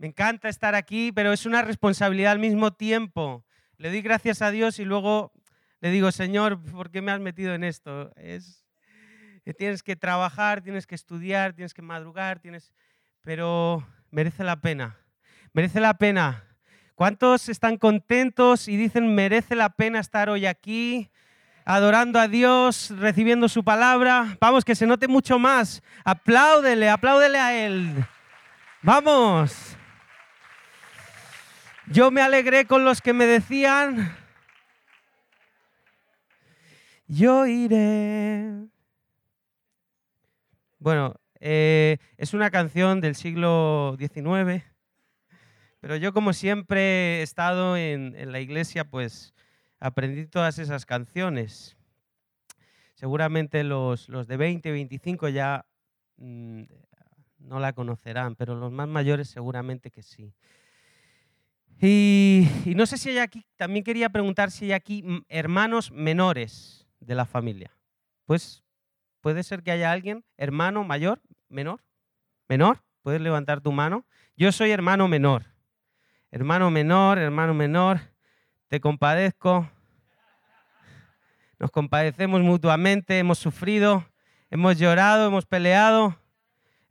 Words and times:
Me 0.00 0.06
encanta 0.06 0.48
estar 0.48 0.74
aquí, 0.74 1.12
pero 1.12 1.30
es 1.30 1.44
una 1.44 1.60
responsabilidad 1.60 2.32
al 2.32 2.38
mismo 2.38 2.70
tiempo. 2.70 3.44
Le 3.76 3.90
doy 3.90 4.00
gracias 4.00 4.40
a 4.40 4.50
Dios 4.50 4.78
y 4.78 4.86
luego 4.86 5.30
le 5.82 5.90
digo, 5.90 6.10
Señor, 6.10 6.58
¿por 6.58 6.90
qué 6.90 7.02
me 7.02 7.12
has 7.12 7.20
metido 7.20 7.52
en 7.52 7.64
esto? 7.64 8.10
Es, 8.16 8.64
tienes 9.58 9.82
que 9.82 9.96
trabajar, 9.96 10.62
tienes 10.62 10.86
que 10.86 10.94
estudiar, 10.94 11.52
tienes 11.52 11.74
que 11.74 11.82
madrugar, 11.82 12.40
tienes... 12.40 12.72
pero 13.20 13.86
merece 14.10 14.42
la 14.42 14.62
pena. 14.62 14.96
Merece 15.52 15.80
la 15.80 15.92
pena. 15.92 16.44
¿Cuántos 16.94 17.50
están 17.50 17.76
contentos 17.76 18.68
y 18.68 18.78
dicen 18.78 19.14
merece 19.14 19.54
la 19.54 19.68
pena 19.68 20.00
estar 20.00 20.30
hoy 20.30 20.46
aquí? 20.46 21.10
adorando 21.66 22.18
a 22.18 22.26
Dios, 22.26 22.90
recibiendo 22.98 23.50
su 23.50 23.62
palabra. 23.62 24.38
Vamos, 24.40 24.64
que 24.64 24.74
se 24.74 24.86
note 24.86 25.06
mucho 25.08 25.38
más. 25.38 25.82
Apláudele, 26.04 26.88
apláudele 26.88 27.38
a 27.38 27.66
Él. 27.66 28.02
Vamos. 28.82 29.76
Yo 31.92 32.12
me 32.12 32.22
alegré 32.22 32.66
con 32.66 32.84
los 32.84 33.00
que 33.00 33.12
me 33.12 33.26
decían, 33.26 34.16
yo 37.08 37.46
iré. 37.46 38.68
Bueno, 40.78 41.16
eh, 41.40 41.98
es 42.16 42.32
una 42.32 42.52
canción 42.52 43.00
del 43.00 43.16
siglo 43.16 43.96
XIX, 43.98 44.62
pero 45.80 45.96
yo 45.96 46.12
como 46.12 46.32
siempre 46.32 47.18
he 47.18 47.22
estado 47.22 47.76
en, 47.76 48.14
la 48.30 48.38
iglesia, 48.38 48.84
pues 48.84 49.34
aprendí 49.80 50.26
todas 50.26 50.60
esas 50.60 50.86
canciones. 50.86 51.76
Seguramente 52.94 53.64
los, 53.64 54.06
de 54.06 54.36
20, 54.36 54.70
25 54.70 55.28
ya 55.30 55.66
mm, 56.18 56.62
no 57.40 57.58
la 57.58 57.72
conocerán, 57.72 58.36
pero 58.36 58.54
los 58.54 58.70
más 58.70 58.86
mayores 58.86 59.28
seguramente 59.28 59.90
que 59.90 60.04
sí. 60.04 60.32
Y, 61.80 62.46
no 62.76 62.84
sé 62.86 62.98
si 62.98 63.10
hay 63.10 63.18
aquí, 63.18 63.46
también 63.56 63.84
quería 63.84 64.10
preguntar 64.10 64.50
si 64.50 64.66
hay 64.66 64.72
aquí 64.72 65.02
mm, 65.02 65.24
hermanos 65.28 65.90
menores 65.90 66.86
de 67.00 67.14
la 67.14 67.24
familia. 67.24 67.70
Pues 68.26 68.62
puede 69.20 69.42
ser 69.42 69.62
que 69.62 69.70
haya 69.70 69.90
alguien, 69.90 70.24
hermano 70.36 70.84
mayor, 70.84 71.20
menor, 71.48 71.82
menor, 72.48 72.82
puedes 73.02 73.20
levantar 73.20 73.60
tu 73.60 73.72
mano. 73.72 74.04
Yo 74.36 74.52
soy 74.52 74.70
hermano 74.70 75.08
menor. 75.08 75.46
Hermano 76.30 76.70
menor, 76.70 77.18
hermano 77.18 77.54
menor 77.54 78.00
te 78.70 78.80
compadezco, 78.80 79.68
nos 81.58 81.72
compadecemos 81.72 82.40
mutuamente, 82.40 83.18
hemos 83.18 83.40
sufrido, 83.40 84.06
hemos 84.48 84.78
llorado, 84.78 85.26
hemos 85.26 85.44
peleado. 85.44 86.16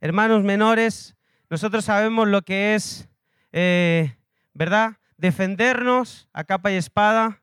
Hermanos 0.02 0.44
menores, 0.44 1.16
nosotros 1.48 1.86
sabemos 1.86 2.28
lo 2.28 2.42
que 2.42 2.74
es, 2.74 3.08
eh, 3.52 4.14
¿verdad? 4.54 4.98
Defendernos 5.16 6.28
a 6.32 6.44
capa 6.44 6.70
y 6.72 6.76
espada, 6.76 7.42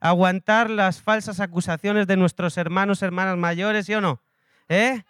aguantar 0.00 0.70
las 0.70 1.00
falsas 1.00 1.40
acusaciones 1.40 2.06
de 2.06 2.16
nuestros 2.16 2.56
hermanos, 2.58 3.02
hermanas 3.02 3.36
mayores, 3.36 3.86
¿sí 3.86 3.94
o 3.94 4.00
no? 4.00 4.22
¿Eh? 4.68 5.02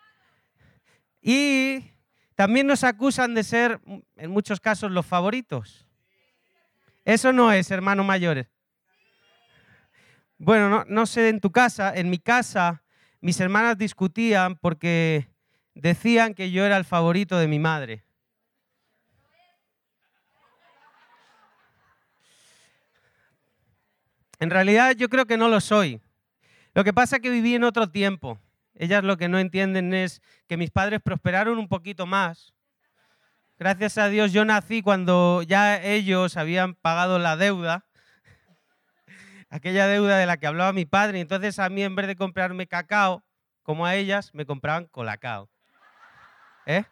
Y 1.20 1.90
también 2.34 2.66
nos 2.66 2.84
acusan 2.84 3.34
de 3.34 3.44
ser, 3.44 3.80
en 4.16 4.30
muchos 4.30 4.60
casos, 4.60 4.90
los 4.90 5.06
favoritos. 5.06 5.88
Eso 7.04 7.32
no 7.32 7.52
es, 7.52 7.70
hermanos 7.70 8.06
mayores. 8.06 8.46
Bueno, 10.38 10.84
no, 10.86 11.06
sé 11.06 11.28
en 11.28 11.40
tu 11.40 11.52
casa, 11.52 11.94
en 11.94 12.10
mi 12.10 12.18
casa 12.18 12.82
mis 13.20 13.40
hermanas 13.40 13.78
discutían 13.78 14.56
porque 14.56 15.30
decían 15.74 16.34
que 16.34 16.50
yo 16.50 16.66
era 16.66 16.76
el 16.76 16.84
favorito 16.84 17.38
de 17.38 17.48
mi 17.48 17.58
madre. 17.58 18.04
En 24.38 24.50
realidad 24.50 24.94
yo 24.96 25.08
creo 25.08 25.26
que 25.26 25.36
no 25.36 25.48
lo 25.48 25.60
soy. 25.60 26.00
Lo 26.74 26.84
que 26.84 26.92
pasa 26.92 27.16
es 27.16 27.22
que 27.22 27.30
viví 27.30 27.54
en 27.54 27.64
otro 27.64 27.90
tiempo. 27.90 28.40
Ellas 28.74 29.04
lo 29.04 29.16
que 29.16 29.28
no 29.28 29.38
entienden 29.38 29.94
es 29.94 30.20
que 30.48 30.56
mis 30.56 30.70
padres 30.70 31.00
prosperaron 31.02 31.58
un 31.58 31.68
poquito 31.68 32.06
más. 32.06 32.52
Gracias 33.56 33.98
a 33.98 34.08
Dios 34.08 34.32
yo 34.32 34.44
nací 34.44 34.82
cuando 34.82 35.42
ya 35.42 35.80
ellos 35.80 36.36
habían 36.36 36.74
pagado 36.74 37.20
la 37.20 37.36
deuda 37.36 37.84
aquella 39.48 39.86
deuda 39.86 40.18
de 40.18 40.26
la 40.26 40.36
que 40.38 40.48
hablaba 40.48 40.72
mi 40.72 40.84
padre. 40.84 41.20
Entonces 41.20 41.60
a 41.60 41.68
mí 41.68 41.82
en 41.84 41.94
vez 41.94 42.08
de 42.08 42.16
comprarme 42.16 42.66
cacao, 42.66 43.22
como 43.62 43.86
a 43.86 43.94
ellas, 43.94 44.34
me 44.34 44.44
compraban 44.44 44.86
colacao. 44.86 45.48
¿Eh? 46.66 46.84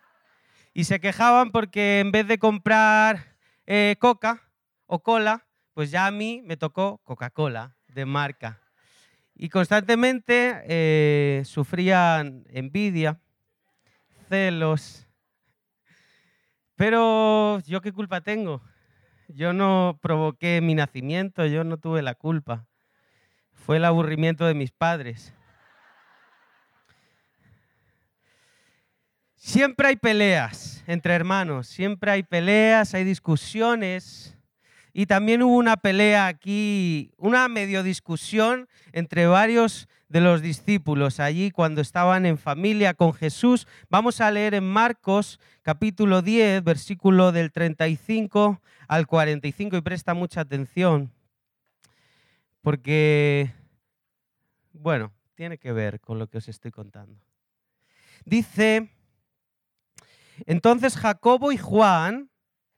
Y 0.72 0.84
se 0.84 1.00
quejaban 1.00 1.50
porque 1.50 2.00
en 2.00 2.12
vez 2.12 2.26
de 2.26 2.38
comprar 2.38 3.36
eh, 3.66 3.96
coca 3.98 4.42
o 4.86 5.02
cola, 5.02 5.46
pues 5.74 5.90
ya 5.90 6.06
a 6.06 6.10
mí 6.10 6.42
me 6.44 6.56
tocó 6.56 6.98
Coca-Cola 7.04 7.76
de 7.88 8.04
marca. 8.06 8.60
Y 9.34 9.48
constantemente 9.48 10.62
eh, 10.66 11.42
sufrían 11.44 12.44
envidia, 12.48 13.20
celos. 14.28 15.06
Pero 16.76 17.60
yo 17.60 17.80
qué 17.80 17.92
culpa 17.92 18.20
tengo 18.20 18.62
yo 19.34 19.52
no 19.52 19.98
provoqué 20.02 20.60
mi 20.60 20.74
nacimiento, 20.74 21.46
yo 21.46 21.64
no 21.64 21.78
tuve 21.78 22.02
la 22.02 22.14
culpa. 22.14 22.66
Fue 23.52 23.76
el 23.76 23.84
aburrimiento 23.84 24.46
de 24.46 24.54
mis 24.54 24.72
padres. 24.72 25.34
Siempre 29.36 29.88
hay 29.88 29.96
peleas 29.96 30.84
entre 30.86 31.14
hermanos, 31.14 31.66
siempre 31.66 32.10
hay 32.10 32.22
peleas, 32.22 32.94
hay 32.94 33.04
discusiones. 33.04 34.36
Y 34.92 35.06
también 35.06 35.42
hubo 35.42 35.56
una 35.56 35.76
pelea 35.76 36.26
aquí, 36.26 37.12
una 37.16 37.48
medio 37.48 37.82
discusión 37.82 38.68
entre 38.92 39.26
varios 39.26 39.88
de 40.08 40.20
los 40.20 40.42
discípulos 40.42 41.20
allí 41.20 41.50
cuando 41.50 41.80
estaban 41.80 42.26
en 42.26 42.36
familia 42.36 42.92
con 42.92 43.14
Jesús. 43.14 43.66
Vamos 43.88 44.20
a 44.20 44.30
leer 44.30 44.52
en 44.54 44.64
Marcos 44.64 45.40
capítulo 45.62 46.20
10, 46.20 46.62
versículo 46.62 47.32
del 47.32 47.50
35 47.50 48.60
al 48.88 49.06
45 49.06 49.76
y 49.78 49.80
presta 49.80 50.12
mucha 50.12 50.42
atención 50.42 51.10
porque, 52.62 53.52
bueno, 54.72 55.12
tiene 55.34 55.58
que 55.58 55.72
ver 55.72 56.00
con 56.00 56.18
lo 56.18 56.28
que 56.28 56.38
os 56.38 56.48
estoy 56.48 56.70
contando. 56.70 57.20
Dice, 58.24 58.90
entonces 60.46 60.96
Jacobo 60.96 61.52
y 61.52 61.56
Juan, 61.56 62.30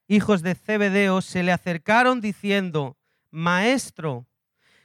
hijos 0.09 0.43
de 0.43 0.55
Zebedeo, 0.55 1.21
se 1.21 1.43
le 1.43 1.53
acercaron 1.53 2.21
diciendo, 2.21 2.97
Maestro, 3.31 4.27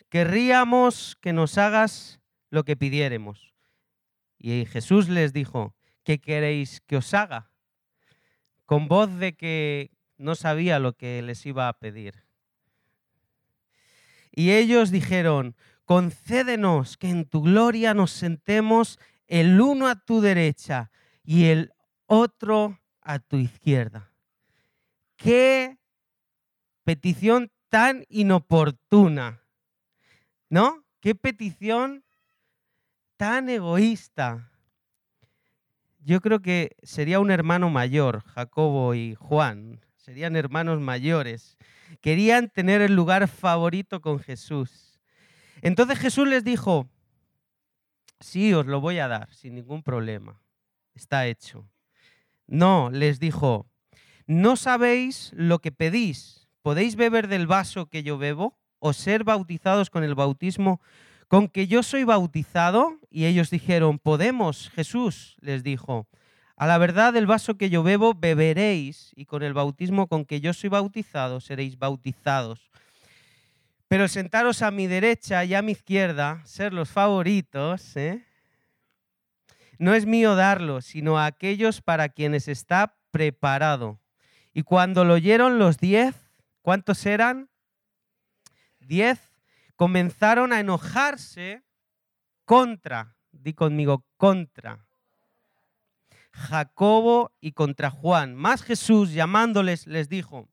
querríamos 0.09 1.17
que 1.21 1.33
nos 1.33 1.57
hagas 1.57 2.19
lo 2.49 2.63
que 2.63 2.75
pidiéremos. 2.75 3.53
Y 4.37 4.65
Jesús 4.65 5.09
les 5.09 5.33
dijo, 5.33 5.75
¿qué 6.03 6.19
queréis 6.19 6.81
que 6.81 6.97
os 6.97 7.13
haga? 7.13 7.51
Con 8.65 8.87
voz 8.87 9.17
de 9.19 9.35
que 9.35 9.91
no 10.17 10.35
sabía 10.35 10.79
lo 10.79 10.93
que 10.93 11.21
les 11.21 11.45
iba 11.45 11.67
a 11.67 11.73
pedir. 11.73 12.23
Y 14.31 14.51
ellos 14.51 14.91
dijeron, 14.91 15.55
concédenos 15.85 16.97
que 16.97 17.09
en 17.09 17.25
tu 17.25 17.41
gloria 17.41 17.93
nos 17.93 18.11
sentemos 18.11 18.99
el 19.27 19.59
uno 19.59 19.87
a 19.87 19.95
tu 19.95 20.21
derecha 20.21 20.91
y 21.23 21.45
el 21.45 21.73
otro 22.05 22.79
a 23.01 23.19
tu 23.19 23.37
izquierda. 23.37 24.08
Qué 25.19 25.77
petición 26.85 27.51
tan 27.67 28.05
inoportuna, 28.07 29.43
¿no? 30.49 30.85
Qué 31.01 31.13
petición 31.13 32.05
tan 33.17 33.49
egoísta. 33.49 34.49
Yo 35.99 36.21
creo 36.21 36.41
que 36.41 36.77
sería 36.83 37.19
un 37.19 37.31
hermano 37.31 37.69
mayor, 37.69 38.23
Jacobo 38.23 38.95
y 38.95 39.13
Juan, 39.15 39.81
serían 39.97 40.37
hermanos 40.37 40.79
mayores. 40.79 41.57
Querían 41.99 42.49
tener 42.49 42.79
el 42.81 42.95
lugar 42.95 43.27
favorito 43.27 43.99
con 43.99 44.19
Jesús. 44.19 45.01
Entonces 45.61 45.99
Jesús 45.99 46.29
les 46.29 46.45
dijo, 46.45 46.89
sí, 48.21 48.53
os 48.53 48.65
lo 48.65 48.79
voy 48.79 48.99
a 48.99 49.09
dar, 49.09 49.33
sin 49.33 49.55
ningún 49.55 49.83
problema. 49.83 50.41
Está 50.95 51.27
hecho. 51.27 51.69
No, 52.47 52.89
les 52.89 53.19
dijo, 53.19 53.68
no 54.29 54.57
sabéis 54.57 55.31
lo 55.33 55.57
que 55.57 55.71
pedís. 55.71 56.47
¿Podéis 56.61 56.95
beber 56.95 57.27
del 57.27 57.47
vaso 57.47 57.87
que 57.87 58.03
yo 58.03 58.19
bebo 58.19 58.59
o 58.77 58.93
ser 58.93 59.23
bautizados 59.23 59.89
con 59.89 60.03
el 60.03 60.13
bautismo 60.13 60.79
con 61.27 61.47
que 61.47 61.67
yo 61.67 61.83
soy 61.83 62.03
bautizado, 62.03 62.99
y 63.11 63.25
ellos 63.25 63.51
dijeron, 63.51 63.99
podemos, 63.99 64.69
Jesús 64.71 65.37
les 65.41 65.63
dijo, 65.63 66.07
a 66.55 66.65
la 66.65 66.79
verdad 66.79 67.13
del 67.13 67.27
vaso 67.27 67.55
que 67.55 67.69
yo 67.69 67.83
bebo 67.83 68.15
beberéis, 68.15 69.11
y 69.15 69.25
con 69.25 69.43
el 69.43 69.53
bautismo 69.53 70.07
con 70.07 70.25
que 70.25 70.41
yo 70.41 70.53
soy 70.53 70.69
bautizado 70.69 71.39
seréis 71.39 71.77
bautizados. 71.77 72.71
Pero 73.87 74.07
sentaros 74.07 74.63
a 74.63 74.71
mi 74.71 74.87
derecha 74.87 75.45
y 75.45 75.53
a 75.53 75.61
mi 75.61 75.71
izquierda, 75.71 76.41
ser 76.45 76.73
los 76.73 76.89
favoritos, 76.89 77.95
¿eh? 77.95 78.25
no 79.77 79.93
es 79.93 80.07
mío 80.07 80.35
darlo, 80.35 80.81
sino 80.81 81.19
a 81.19 81.27
aquellos 81.27 81.81
para 81.81 82.09
quienes 82.09 82.47
está 82.47 82.95
preparado. 83.11 83.98
Y 84.59 84.63
cuando 84.63 85.05
lo 85.05 85.13
oyeron 85.13 85.57
los 85.57 85.77
diez, 85.77 86.13
¿cuántos 86.61 87.05
eran? 87.05 87.49
Diez, 88.81 89.31
comenzaron 89.77 90.51
a 90.51 90.59
enojarse 90.59 91.63
contra, 92.43 93.15
di 93.31 93.53
conmigo, 93.53 94.03
contra 94.17 94.85
Jacobo 96.33 97.31
y 97.39 97.53
contra 97.53 97.89
Juan. 97.89 98.35
Más 98.35 98.61
Jesús 98.61 99.13
llamándoles 99.13 99.87
les 99.87 100.09
dijo, 100.09 100.49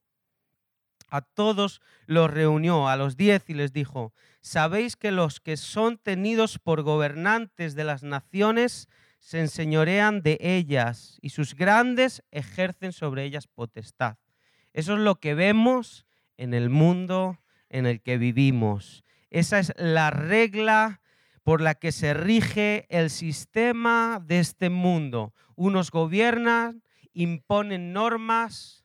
a 1.08 1.20
todos 1.20 1.80
los 2.06 2.30
reunió, 2.30 2.86
a 2.86 2.94
los 2.94 3.16
diez, 3.16 3.50
y 3.50 3.54
les 3.54 3.72
dijo, 3.72 4.14
sabéis 4.40 4.94
que 4.94 5.10
los 5.10 5.40
que 5.40 5.56
son 5.56 5.98
tenidos 5.98 6.60
por 6.60 6.82
gobernantes 6.82 7.74
de 7.74 7.82
las 7.82 8.04
naciones 8.04 8.88
se 9.18 9.40
enseñorean 9.40 10.22
de 10.22 10.38
ellas 10.40 11.18
y 11.20 11.30
sus 11.30 11.54
grandes 11.54 12.22
ejercen 12.30 12.92
sobre 12.92 13.24
ellas 13.24 13.46
potestad. 13.46 14.16
Eso 14.72 14.94
es 14.94 15.00
lo 15.00 15.20
que 15.20 15.34
vemos 15.34 16.06
en 16.36 16.54
el 16.54 16.70
mundo 16.70 17.38
en 17.68 17.86
el 17.86 18.02
que 18.02 18.18
vivimos. 18.18 19.04
Esa 19.30 19.58
es 19.58 19.72
la 19.76 20.10
regla 20.10 21.00
por 21.42 21.60
la 21.60 21.74
que 21.74 21.92
se 21.92 22.14
rige 22.14 22.86
el 22.88 23.10
sistema 23.10 24.22
de 24.24 24.40
este 24.40 24.68
mundo. 24.68 25.32
Unos 25.54 25.90
gobiernan, 25.90 26.82
imponen 27.12 27.92
normas, 27.92 28.84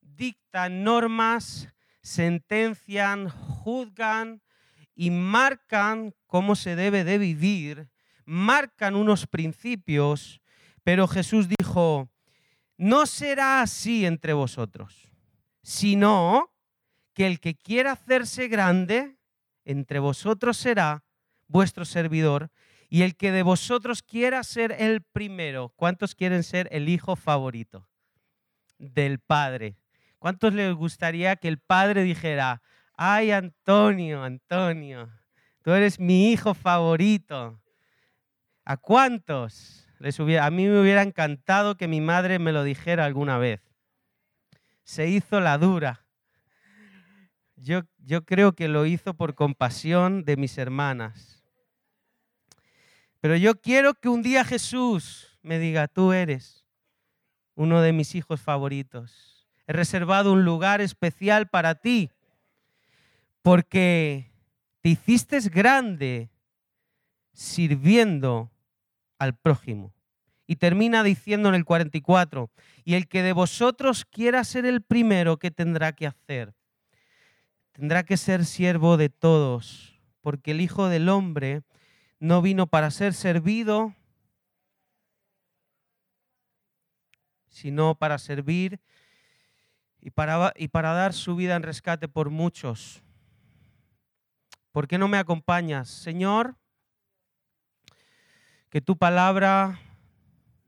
dictan 0.00 0.84
normas, 0.84 1.68
sentencian, 2.02 3.28
juzgan 3.28 4.42
y 4.94 5.10
marcan 5.10 6.14
cómo 6.26 6.54
se 6.54 6.76
debe 6.76 7.04
de 7.04 7.18
vivir, 7.18 7.90
marcan 8.26 8.96
unos 8.96 9.26
principios, 9.26 10.42
pero 10.82 11.08
Jesús 11.08 11.48
dijo, 11.48 12.10
no 12.76 13.06
será 13.06 13.62
así 13.62 14.04
entre 14.04 14.34
vosotros, 14.34 15.10
sino 15.62 16.52
que 17.14 17.26
el 17.26 17.40
que 17.40 17.54
quiera 17.54 17.92
hacerse 17.92 18.48
grande 18.48 19.16
entre 19.64 20.00
vosotros 20.00 20.56
será 20.56 21.04
vuestro 21.48 21.84
servidor, 21.84 22.50
y 22.88 23.02
el 23.02 23.16
que 23.16 23.32
de 23.32 23.42
vosotros 23.42 24.02
quiera 24.02 24.44
ser 24.44 24.72
el 24.78 25.02
primero, 25.02 25.72
¿cuántos 25.76 26.14
quieren 26.14 26.42
ser 26.42 26.68
el 26.70 26.88
hijo 26.88 27.16
favorito 27.16 27.88
del 28.78 29.18
Padre? 29.18 29.76
¿Cuántos 30.18 30.52
les 30.54 30.72
gustaría 30.74 31.36
que 31.36 31.48
el 31.48 31.58
Padre 31.58 32.02
dijera, 32.02 32.62
ay 32.96 33.30
Antonio, 33.30 34.22
Antonio, 34.22 35.10
tú 35.62 35.72
eres 35.72 35.98
mi 35.98 36.30
hijo 36.30 36.54
favorito? 36.54 37.60
¿A 38.66 38.76
cuántos? 38.76 39.88
Les 39.98 40.20
hubiera, 40.20 40.44
a 40.44 40.50
mí 40.50 40.66
me 40.66 40.78
hubiera 40.78 41.00
encantado 41.00 41.78
que 41.78 41.88
mi 41.88 42.02
madre 42.02 42.38
me 42.38 42.52
lo 42.52 42.62
dijera 42.64 43.06
alguna 43.06 43.38
vez. 43.38 43.62
Se 44.84 45.08
hizo 45.08 45.40
la 45.40 45.56
dura. 45.56 46.04
Yo, 47.56 47.84
yo 48.04 48.26
creo 48.26 48.52
que 48.52 48.68
lo 48.68 48.84
hizo 48.84 49.14
por 49.14 49.34
compasión 49.34 50.26
de 50.26 50.36
mis 50.36 50.58
hermanas 50.58 51.36
pero 53.26 53.36
yo 53.36 53.60
quiero 53.60 53.94
que 53.94 54.08
un 54.08 54.22
día 54.22 54.44
Jesús 54.44 55.36
me 55.42 55.58
diga, 55.58 55.88
tú 55.88 56.12
eres 56.12 56.64
uno 57.56 57.80
de 57.80 57.92
mis 57.92 58.14
hijos 58.14 58.40
favoritos. 58.40 59.48
He 59.66 59.72
reservado 59.72 60.32
un 60.32 60.44
lugar 60.44 60.80
especial 60.80 61.48
para 61.48 61.74
ti 61.74 62.12
porque 63.42 64.30
te 64.80 64.90
hiciste 64.90 65.40
grande 65.40 66.30
sirviendo 67.32 68.52
al 69.18 69.36
prójimo. 69.36 69.94
Y 70.46 70.56
termina 70.56 71.02
diciendo 71.02 71.48
en 71.48 71.56
el 71.56 71.64
44, 71.64 72.50
y 72.84 72.94
el 72.94 73.08
que 73.08 73.22
de 73.22 73.32
vosotros 73.32 74.04
quiera 74.04 74.44
ser 74.44 74.64
el 74.64 74.82
primero, 74.82 75.38
¿qué 75.38 75.50
tendrá 75.50 75.92
que 75.92 76.06
hacer? 76.06 76.54
Tendrá 77.72 78.04
que 78.04 78.16
ser 78.16 78.44
siervo 78.44 78.96
de 78.96 79.08
todos, 79.08 80.00
porque 80.20 80.52
el 80.52 80.60
Hijo 80.60 80.88
del 80.88 81.08
Hombre 81.08 81.62
no 82.20 82.42
vino 82.42 82.66
para 82.68 82.90
ser 82.90 83.12
servido, 83.12 83.94
sino 87.48 87.94
para 87.94 88.18
servir 88.18 88.80
y 90.00 90.10
para, 90.10 90.52
y 90.56 90.68
para 90.68 90.92
dar 90.92 91.12
su 91.12 91.34
vida 91.34 91.56
en 91.56 91.62
rescate 91.62 92.06
por 92.06 92.30
muchos. 92.30 93.02
¿Por 94.70 94.86
qué 94.86 94.98
no 94.98 95.08
me 95.08 95.18
acompañas, 95.18 95.88
Señor? 95.88 96.54
Que 98.76 98.82
tu 98.82 98.98
palabra 98.98 99.80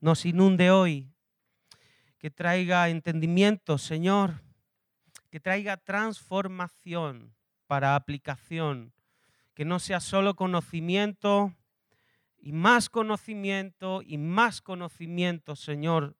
nos 0.00 0.24
inunde 0.24 0.70
hoy, 0.70 1.12
que 2.16 2.30
traiga 2.30 2.88
entendimiento, 2.88 3.76
Señor, 3.76 4.40
que 5.28 5.40
traiga 5.40 5.76
transformación 5.76 7.34
para 7.66 7.94
aplicación 7.94 8.94
que 9.52 9.66
no 9.66 9.78
sea 9.78 10.00
solo 10.00 10.36
conocimiento 10.36 11.54
y 12.38 12.52
más 12.52 12.88
conocimiento 12.88 14.00
y 14.02 14.16
más 14.16 14.62
conocimiento, 14.62 15.54
Señor, 15.54 16.16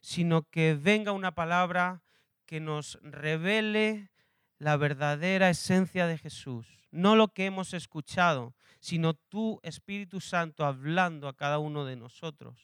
sino 0.00 0.48
que 0.48 0.72
venga 0.72 1.12
una 1.12 1.34
palabra 1.34 2.02
que 2.46 2.60
nos 2.60 2.98
revele 3.02 4.10
la 4.56 4.78
verdadera 4.78 5.50
esencia 5.50 6.06
de 6.06 6.16
Jesús. 6.16 6.66
No 6.90 7.14
lo 7.14 7.28
que 7.28 7.44
hemos 7.44 7.74
escuchado, 7.74 8.54
sino 8.84 9.14
tu 9.14 9.60
Espíritu 9.62 10.20
Santo 10.20 10.62
hablando 10.62 11.26
a 11.26 11.34
cada 11.34 11.58
uno 11.58 11.86
de 11.86 11.96
nosotros, 11.96 12.60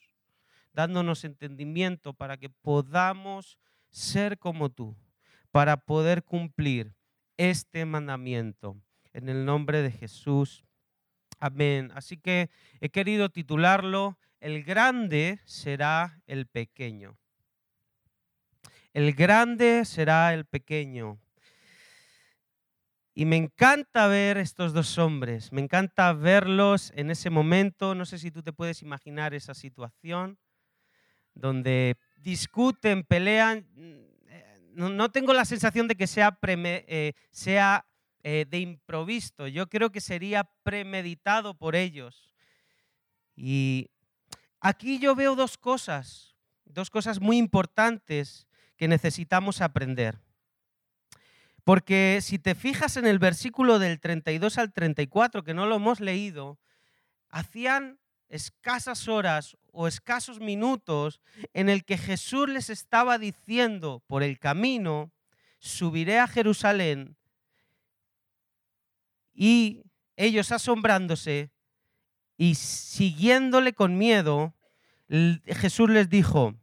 dándonos 0.75 1.25
entendimiento 1.25 2.13
para 2.13 2.37
que 2.37 2.51
podamos 2.51 3.57
ser 3.89 4.39
como 4.39 4.69
tú, 4.69 4.95
para 5.51 5.79
poder 5.79 6.23
cumplir 6.23 6.93
este 7.39 7.87
mandamiento 7.87 8.77
en 9.15 9.31
el 9.31 9.47
nombre 9.47 9.81
de 9.81 9.91
Jesús. 9.91 10.63
Amén. 11.39 11.91
Así 11.95 12.19
que 12.19 12.51
he 12.83 12.91
querido 12.91 13.31
titularlo, 13.31 14.19
El 14.41 14.63
grande 14.63 15.41
será 15.47 16.21
el 16.27 16.47
pequeño. 16.47 17.17
El 18.93 19.15
grande 19.15 19.87
será 19.87 20.35
el 20.35 20.45
pequeño. 20.45 21.19
Y 23.15 23.25
me 23.25 23.37
encanta 23.37 24.07
ver 24.07 24.39
estos 24.39 24.73
dos 24.73 24.97
hombres, 24.99 25.53
me 25.53 25.61
encanta 25.61 26.13
verlos 26.13 26.93
en 26.95 27.11
ese 27.11 27.29
momento, 27.29 27.95
no 27.95 28.07
sé 28.07 28.19
si 28.19 28.31
tú 28.31 28.43
te 28.43 28.53
puedes 28.53 28.83
imaginar 28.83 29.35
esa 29.35 29.53
situación, 29.53 30.39
donde 31.35 31.97
discuten, 32.17 33.03
pelean. 33.03 33.67
No, 34.75 35.11
tengo 35.11 35.33
la 35.33 35.45
sensación 35.45 35.89
de 35.89 35.97
que 35.97 36.07
sea, 36.07 36.39
eh, 36.43 37.13
sea 37.33 37.85
eh, 38.23 38.47
de 38.49 38.59
improviso. 38.61 39.49
Yo 39.49 39.69
creo 39.69 39.91
que 39.91 40.01
sería 40.01 40.45
premeditado 40.63 41.55
por 41.55 41.75
ellos. 41.75 42.33
Y 43.35 43.91
aquí 44.61 44.99
yo 44.99 45.17
veo 45.17 45.35
dos 45.35 45.59
cosas, 45.59 46.37
dos 46.65 46.91
cosas 46.91 47.21
muy 47.21 47.39
importantes 47.39 48.47
que 48.77 48.87
necesitamos 48.89 49.61
aprender. 49.61 50.21
Porque 51.71 52.19
si 52.21 52.41
te 52.41 52.57
fijas 52.57 52.97
en 52.97 53.07
el 53.07 53.21
versículo 53.21 53.79
del 53.79 54.01
32 54.01 54.59
al 54.59 54.73
34, 54.73 55.45
que 55.45 55.55
no 55.55 55.67
lo 55.67 55.77
hemos 55.77 56.01
leído, 56.01 56.59
hacían 57.29 58.01
escasas 58.29 59.07
horas 59.07 59.57
o 59.71 59.87
escasos 59.87 60.41
minutos 60.41 61.21
en 61.55 61.69
el 61.69 61.85
que 61.85 61.97
Jesús 61.97 62.49
les 62.49 62.71
estaba 62.71 63.19
diciendo 63.19 64.03
por 64.09 64.25
el 64.25 64.41
camino, 64.41 65.13
subiré 65.61 66.19
a 66.19 66.27
Jerusalén 66.27 67.17
y 69.33 69.85
ellos 70.17 70.51
asombrándose 70.51 71.53
y 72.37 72.57
siguiéndole 72.57 73.75
con 73.75 73.97
miedo, 73.97 74.57
Jesús 75.47 75.89
les 75.89 76.11
dijo, 76.11 76.57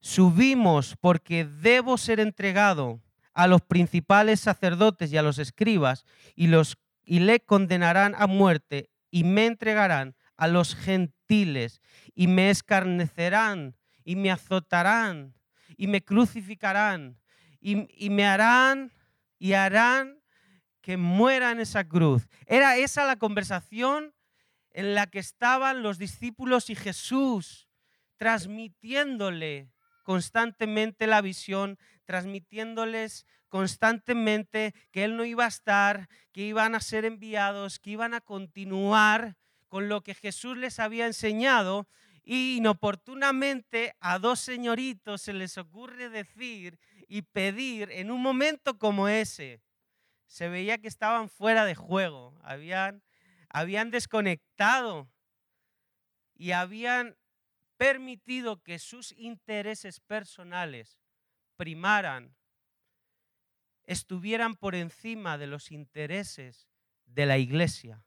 subimos 0.00 0.96
porque 1.02 1.44
debo 1.44 1.98
ser 1.98 2.18
entregado 2.18 3.03
a 3.34 3.46
los 3.46 3.62
principales 3.62 4.40
sacerdotes 4.40 5.12
y 5.12 5.16
a 5.16 5.22
los 5.22 5.38
escribas 5.38 6.06
y, 6.34 6.46
los, 6.46 6.78
y 7.04 7.20
le 7.20 7.40
condenarán 7.40 8.14
a 8.16 8.26
muerte 8.26 8.90
y 9.10 9.24
me 9.24 9.46
entregarán 9.46 10.14
a 10.36 10.48
los 10.48 10.74
gentiles 10.74 11.82
y 12.14 12.28
me 12.28 12.50
escarnecerán 12.50 13.76
y 14.04 14.16
me 14.16 14.30
azotarán 14.30 15.34
y 15.76 15.88
me 15.88 16.02
crucificarán 16.02 17.18
y, 17.60 17.88
y 18.04 18.10
me 18.10 18.24
harán 18.24 18.92
y 19.38 19.52
harán 19.52 20.20
que 20.80 20.96
muera 20.96 21.50
en 21.50 21.60
esa 21.60 21.88
cruz. 21.88 22.28
Era 22.46 22.76
esa 22.76 23.04
la 23.04 23.16
conversación 23.16 24.14
en 24.70 24.94
la 24.94 25.06
que 25.06 25.18
estaban 25.18 25.82
los 25.82 25.98
discípulos 25.98 26.68
y 26.68 26.74
Jesús, 26.74 27.68
transmitiéndole 28.16 29.70
constantemente 30.02 31.06
la 31.06 31.22
visión, 31.22 31.78
transmitiéndoles 32.04 33.26
constantemente 33.48 34.74
que 34.90 35.04
Él 35.04 35.16
no 35.16 35.24
iba 35.24 35.44
a 35.44 35.48
estar, 35.48 36.08
que 36.32 36.42
iban 36.42 36.74
a 36.74 36.80
ser 36.80 37.04
enviados, 37.04 37.78
que 37.78 37.90
iban 37.90 38.14
a 38.14 38.20
continuar 38.20 39.36
con 39.68 39.88
lo 39.88 40.02
que 40.02 40.14
Jesús 40.14 40.56
les 40.56 40.78
había 40.78 41.06
enseñado 41.06 41.88
Y 42.26 42.56
inoportunamente 42.56 43.94
a 44.00 44.18
dos 44.18 44.40
señoritos 44.40 45.20
se 45.20 45.34
les 45.34 45.58
ocurre 45.58 46.08
decir 46.08 46.78
y 47.06 47.20
pedir 47.20 47.90
en 47.92 48.10
un 48.10 48.22
momento 48.22 48.78
como 48.78 49.08
ese. 49.08 49.60
Se 50.26 50.48
veía 50.48 50.78
que 50.78 50.88
estaban 50.88 51.28
fuera 51.28 51.66
de 51.66 51.74
juego, 51.74 52.34
habían, 52.42 53.02
habían 53.50 53.90
desconectado 53.90 55.06
y 56.34 56.52
habían 56.52 57.16
permitido 57.76 58.62
que 58.62 58.78
sus 58.78 59.12
intereses 59.12 60.00
personales 60.00 60.98
primaran, 61.56 62.34
estuvieran 63.86 64.54
por 64.56 64.74
encima 64.74 65.38
de 65.38 65.46
los 65.46 65.70
intereses 65.70 66.68
de 67.06 67.26
la 67.26 67.38
iglesia, 67.38 68.02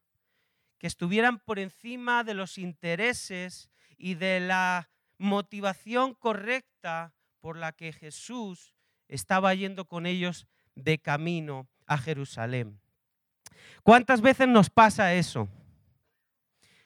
que 0.78 0.88
estuvieran 0.88 1.40
por 1.40 1.60
encima 1.60 2.24
de 2.24 2.34
los 2.34 2.58
intereses 2.58 3.70
y 3.98 4.16
de 4.16 4.40
la 4.40 4.90
motivación 5.18 6.14
correcta 6.14 7.14
por 7.40 7.58
la 7.58 7.72
que 7.72 7.94
Jesús 7.94 8.74
estaba 9.08 9.54
yendo 9.54 9.86
con 9.86 10.06
ellos 10.06 10.48
de 10.76 11.00
camino 11.00 11.68
a 11.86 11.98
Jerusalén. 11.98 12.80
¿Cuántas 13.84 14.22
veces 14.22 14.48
nos 14.48 14.70
pasa 14.70 15.14
eso? 15.14 15.48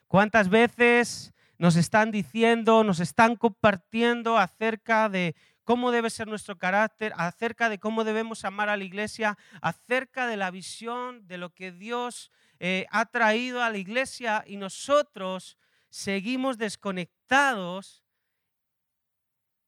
¿Cuántas 0.07 0.49
veces 0.49 1.33
nos 1.57 1.75
están 1.75 2.11
diciendo, 2.11 2.83
nos 2.83 2.99
están 2.99 3.35
compartiendo 3.35 4.37
acerca 4.37 5.09
de 5.09 5.35
cómo 5.71 5.91
debe 5.91 6.09
ser 6.09 6.27
nuestro 6.27 6.57
carácter, 6.57 7.13
acerca 7.15 7.69
de 7.69 7.79
cómo 7.79 8.03
debemos 8.03 8.43
amar 8.43 8.67
a 8.67 8.75
la 8.75 8.83
iglesia, 8.83 9.37
acerca 9.61 10.27
de 10.27 10.35
la 10.35 10.51
visión 10.51 11.25
de 11.29 11.37
lo 11.37 11.53
que 11.53 11.71
Dios 11.71 12.29
eh, 12.59 12.87
ha 12.91 13.05
traído 13.05 13.63
a 13.63 13.69
la 13.69 13.77
iglesia 13.77 14.43
y 14.45 14.57
nosotros 14.57 15.57
seguimos 15.89 16.57
desconectados 16.57 18.03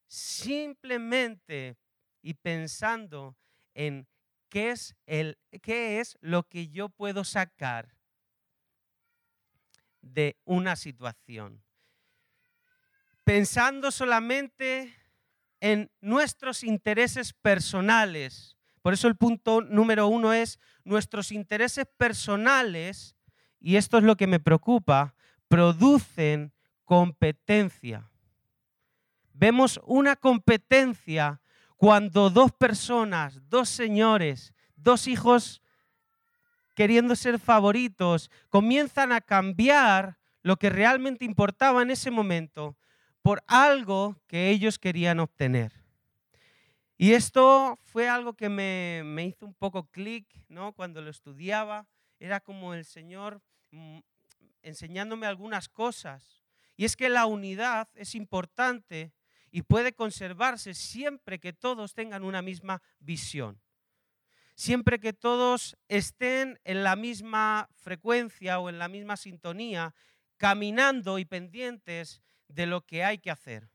simplemente 0.05 1.77
y 2.21 2.33
pensando 2.33 3.37
en 3.73 4.05
qué 4.49 4.71
es, 4.71 4.97
qué 5.05 6.01
es 6.01 6.17
lo 6.19 6.49
que 6.49 6.67
yo 6.67 6.89
puedo 6.89 7.23
sacar 7.23 7.95
de 10.01 10.37
una 10.43 10.75
situación. 10.75 11.63
Pensando 13.23 13.89
solamente 13.89 14.97
en 15.63 15.89
nuestros 16.01 16.61
intereses 16.61 17.31
personales. 17.31 18.57
Por 18.81 18.93
eso 18.93 19.07
el 19.07 19.15
punto 19.15 19.61
número 19.61 20.09
uno 20.09 20.33
es 20.33 20.59
nuestros 20.83 21.31
intereses 21.31 21.85
personales, 21.95 23.15
y 23.61 23.77
esto 23.77 23.97
es 23.97 24.03
lo 24.03 24.17
que 24.17 24.27
me 24.27 24.41
preocupa, 24.41 25.15
producen 25.47 26.51
competencia. 26.83 28.11
Vemos 29.31 29.79
una 29.85 30.17
competencia 30.17 31.39
cuando 31.77 32.29
dos 32.29 32.51
personas, 32.51 33.39
dos 33.47 33.69
señores, 33.69 34.53
dos 34.75 35.07
hijos 35.07 35.61
queriendo 36.75 37.15
ser 37.15 37.39
favoritos, 37.39 38.29
comienzan 38.49 39.13
a 39.13 39.21
cambiar 39.21 40.17
lo 40.41 40.57
que 40.57 40.69
realmente 40.69 41.23
importaba 41.23 41.83
en 41.83 41.91
ese 41.91 42.11
momento 42.11 42.75
por 43.23 43.41
algo 43.47 44.21
que 44.27 44.49
ellos 44.49 44.77
querían 44.77 45.19
obtener. 45.19 45.71
Y 46.97 47.13
esto 47.13 47.79
fue 47.81 48.07
algo 48.07 48.33
que 48.33 48.49
me, 48.49 49.01
me 49.05 49.25
hizo 49.25 49.45
un 49.45 49.55
poco 49.55 49.89
clic 49.89 50.27
¿no? 50.49 50.73
cuando 50.73 51.01
lo 51.01 51.09
estudiaba. 51.09 51.87
Era 52.19 52.41
como 52.41 52.73
el 52.73 52.85
Señor 52.85 53.41
mm, 53.71 53.99
enseñándome 54.61 55.25
algunas 55.25 55.69
cosas. 55.69 56.43
Y 56.75 56.85
es 56.85 56.95
que 56.95 57.09
la 57.09 57.25
unidad 57.25 57.87
es 57.95 58.13
importante 58.13 59.13
y 59.51 59.61
puede 59.61 59.93
conservarse 59.93 60.73
siempre 60.73 61.39
que 61.39 61.53
todos 61.53 61.93
tengan 61.93 62.23
una 62.23 62.41
misma 62.41 62.81
visión. 62.99 63.61
Siempre 64.55 64.99
que 64.99 65.13
todos 65.13 65.77
estén 65.87 66.59
en 66.65 66.83
la 66.83 66.95
misma 66.95 67.69
frecuencia 67.75 68.59
o 68.59 68.69
en 68.69 68.79
la 68.79 68.87
misma 68.87 69.15
sintonía, 69.15 69.95
caminando 70.37 71.19
y 71.19 71.25
pendientes 71.25 72.21
de 72.53 72.65
lo 72.65 72.85
que 72.85 73.03
hay 73.03 73.17
que 73.17 73.31
hacer. 73.31 73.69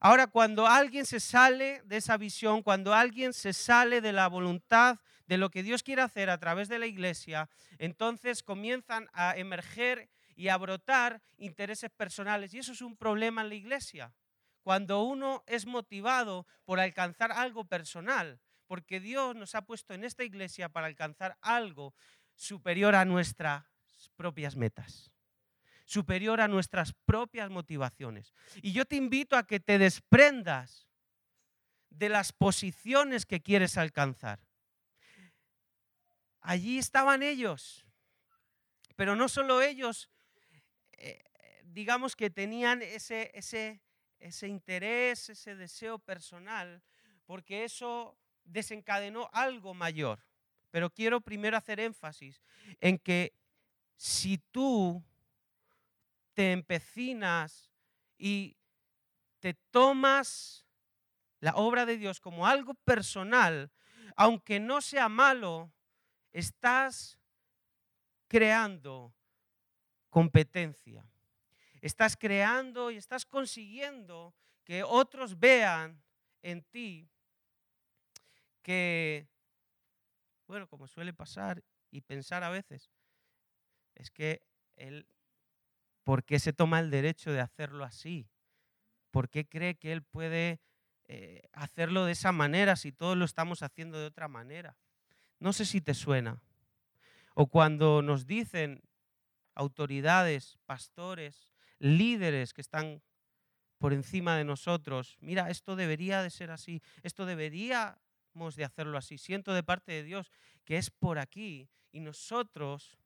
Ahora, 0.00 0.28
cuando 0.28 0.66
alguien 0.66 1.06
se 1.06 1.18
sale 1.18 1.82
de 1.84 1.96
esa 1.96 2.16
visión, 2.16 2.62
cuando 2.62 2.94
alguien 2.94 3.32
se 3.32 3.52
sale 3.52 4.00
de 4.00 4.12
la 4.12 4.28
voluntad 4.28 4.98
de 5.26 5.38
lo 5.38 5.50
que 5.50 5.62
Dios 5.62 5.82
quiere 5.82 6.02
hacer 6.02 6.30
a 6.30 6.38
través 6.38 6.68
de 6.68 6.78
la 6.78 6.86
iglesia, 6.86 7.48
entonces 7.78 8.42
comienzan 8.42 9.08
a 9.12 9.36
emerger 9.36 10.08
y 10.36 10.48
a 10.48 10.56
brotar 10.56 11.20
intereses 11.36 11.90
personales. 11.90 12.54
Y 12.54 12.58
eso 12.58 12.72
es 12.72 12.80
un 12.80 12.96
problema 12.96 13.42
en 13.42 13.48
la 13.48 13.56
iglesia. 13.56 14.14
Cuando 14.62 15.02
uno 15.02 15.42
es 15.46 15.66
motivado 15.66 16.46
por 16.64 16.78
alcanzar 16.78 17.32
algo 17.32 17.64
personal, 17.64 18.40
porque 18.66 19.00
Dios 19.00 19.34
nos 19.34 19.54
ha 19.54 19.62
puesto 19.62 19.94
en 19.94 20.04
esta 20.04 20.22
iglesia 20.22 20.68
para 20.68 20.86
alcanzar 20.86 21.36
algo 21.40 21.94
superior 22.34 22.94
a 22.94 23.04
nuestras 23.04 23.64
propias 24.14 24.54
metas, 24.54 25.10
superior 25.88 26.42
a 26.42 26.48
nuestras 26.48 26.92
propias 27.06 27.48
motivaciones. 27.48 28.34
Y 28.60 28.72
yo 28.72 28.84
te 28.84 28.96
invito 28.96 29.36
a 29.36 29.46
que 29.46 29.58
te 29.58 29.78
desprendas 29.78 30.86
de 31.88 32.10
las 32.10 32.30
posiciones 32.30 33.24
que 33.24 33.40
quieres 33.40 33.78
alcanzar. 33.78 34.38
Allí 36.40 36.78
estaban 36.78 37.22
ellos, 37.22 37.86
pero 38.96 39.16
no 39.16 39.30
solo 39.30 39.62
ellos 39.62 40.10
eh, 40.92 41.24
digamos 41.64 42.16
que 42.16 42.28
tenían 42.28 42.82
ese, 42.82 43.30
ese, 43.32 43.80
ese 44.18 44.46
interés, 44.46 45.30
ese 45.30 45.56
deseo 45.56 45.98
personal, 45.98 46.82
porque 47.24 47.64
eso 47.64 48.18
desencadenó 48.44 49.30
algo 49.32 49.72
mayor. 49.72 50.20
Pero 50.70 50.90
quiero 50.90 51.22
primero 51.22 51.56
hacer 51.56 51.80
énfasis 51.80 52.42
en 52.78 52.98
que 52.98 53.32
si 53.96 54.36
tú 54.36 55.02
te 56.38 56.52
empecinas 56.52 57.68
y 58.16 58.56
te 59.40 59.54
tomas 59.54 60.64
la 61.40 61.56
obra 61.56 61.84
de 61.84 61.96
Dios 61.96 62.20
como 62.20 62.46
algo 62.46 62.74
personal, 62.74 63.72
aunque 64.14 64.60
no 64.60 64.80
sea 64.80 65.08
malo, 65.08 65.72
estás 66.30 67.18
creando 68.28 69.12
competencia. 70.10 71.04
Estás 71.80 72.16
creando 72.16 72.92
y 72.92 72.98
estás 72.98 73.26
consiguiendo 73.26 74.32
que 74.62 74.84
otros 74.84 75.40
vean 75.40 76.00
en 76.42 76.62
ti 76.62 77.10
que, 78.62 79.28
bueno, 80.46 80.68
como 80.68 80.86
suele 80.86 81.12
pasar 81.12 81.64
y 81.90 82.00
pensar 82.02 82.44
a 82.44 82.50
veces, 82.50 82.92
es 83.96 84.12
que 84.12 84.46
él, 84.76 85.04
¿por 86.08 86.24
qué 86.24 86.38
se 86.38 86.54
toma 86.54 86.80
el 86.80 86.88
derecho 86.88 87.32
de 87.32 87.40
hacerlo 87.42 87.84
así? 87.84 88.30
¿Por 89.10 89.28
qué 89.28 89.46
cree 89.46 89.74
que 89.74 89.92
él 89.92 90.02
puede 90.02 90.58
eh, 91.06 91.42
hacerlo 91.52 92.06
de 92.06 92.12
esa 92.12 92.32
manera 92.32 92.76
si 92.76 92.92
todos 92.92 93.14
lo 93.14 93.26
estamos 93.26 93.62
haciendo 93.62 93.98
de 93.98 94.06
otra 94.06 94.26
manera? 94.26 94.78
No 95.38 95.52
sé 95.52 95.66
si 95.66 95.82
te 95.82 95.92
suena. 95.92 96.40
O 97.34 97.48
cuando 97.48 98.00
nos 98.00 98.26
dicen, 98.26 98.80
autoridades, 99.54 100.56
pastores, 100.64 101.52
líderes 101.78 102.54
que 102.54 102.62
están 102.62 103.02
por 103.76 103.92
encima 103.92 104.34
de 104.38 104.44
nosotros. 104.44 105.18
Mira, 105.20 105.50
esto 105.50 105.76
debería 105.76 106.22
de 106.22 106.30
ser 106.30 106.50
así, 106.50 106.80
esto 107.02 107.26
deberíamos 107.26 108.56
de 108.56 108.64
hacerlo 108.64 108.96
así. 108.96 109.18
Siento 109.18 109.52
de 109.52 109.62
parte 109.62 109.92
de 109.92 110.04
Dios 110.04 110.32
que 110.64 110.78
es 110.78 110.88
por 110.88 111.18
aquí 111.18 111.68
y 111.92 112.00
nosotros, 112.00 112.96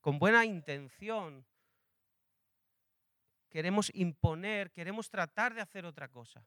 con 0.00 0.18
buena 0.18 0.46
intención, 0.46 1.44
queremos 3.56 3.90
imponer, 3.94 4.70
queremos 4.70 5.08
tratar 5.08 5.54
de 5.54 5.62
hacer 5.62 5.86
otra 5.86 6.10
cosa. 6.10 6.46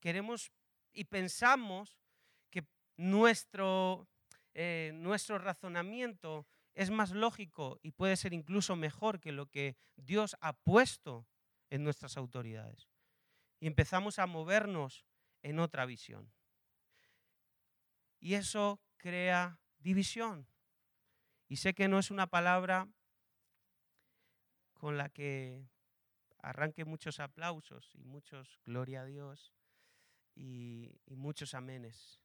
Queremos 0.00 0.50
y 0.92 1.04
pensamos 1.04 1.96
que 2.50 2.66
nuestro, 2.96 4.08
eh, 4.54 4.90
nuestro 4.94 5.38
razonamiento 5.38 6.48
es 6.74 6.90
más 6.90 7.12
lógico 7.12 7.78
y 7.82 7.92
puede 7.92 8.16
ser 8.16 8.32
incluso 8.32 8.74
mejor 8.74 9.20
que 9.20 9.30
lo 9.30 9.46
que 9.46 9.76
Dios 9.94 10.36
ha 10.40 10.52
puesto 10.52 11.24
en 11.68 11.84
nuestras 11.84 12.16
autoridades. 12.16 12.88
Y 13.60 13.68
empezamos 13.68 14.18
a 14.18 14.26
movernos 14.26 15.06
en 15.42 15.60
otra 15.60 15.86
visión. 15.86 16.32
Y 18.18 18.34
eso 18.34 18.80
crea 18.96 19.60
división. 19.78 20.48
Y 21.46 21.58
sé 21.58 21.74
que 21.74 21.86
no 21.86 22.00
es 22.00 22.10
una 22.10 22.26
palabra 22.26 22.88
con 24.72 24.98
la 24.98 25.10
que 25.10 25.70
arranque 26.42 26.84
muchos 26.84 27.20
aplausos 27.20 27.94
y 27.94 28.04
muchos 28.04 28.60
gloria 28.64 29.02
a 29.02 29.04
Dios 29.04 29.52
y, 30.34 31.00
y 31.06 31.16
muchos 31.16 31.54
amenes. 31.54 32.20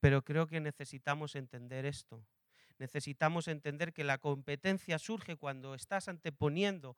Pero 0.00 0.22
creo 0.22 0.46
que 0.46 0.60
necesitamos 0.60 1.34
entender 1.34 1.84
esto 1.86 2.26
necesitamos 2.78 3.48
entender 3.48 3.92
que 3.92 4.04
la 4.04 4.18
competencia 4.18 4.98
surge 4.98 5.36
cuando 5.36 5.74
estás 5.74 6.08
anteponiendo 6.08 6.96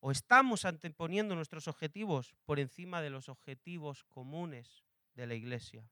o 0.00 0.10
estamos 0.10 0.64
anteponiendo 0.64 1.36
nuestros 1.36 1.68
objetivos 1.68 2.34
por 2.44 2.58
encima 2.58 3.00
de 3.00 3.10
los 3.10 3.28
objetivos 3.28 4.04
comunes 4.04 4.84
de 5.14 5.26
la 5.26 5.34
iglesia. 5.34 5.88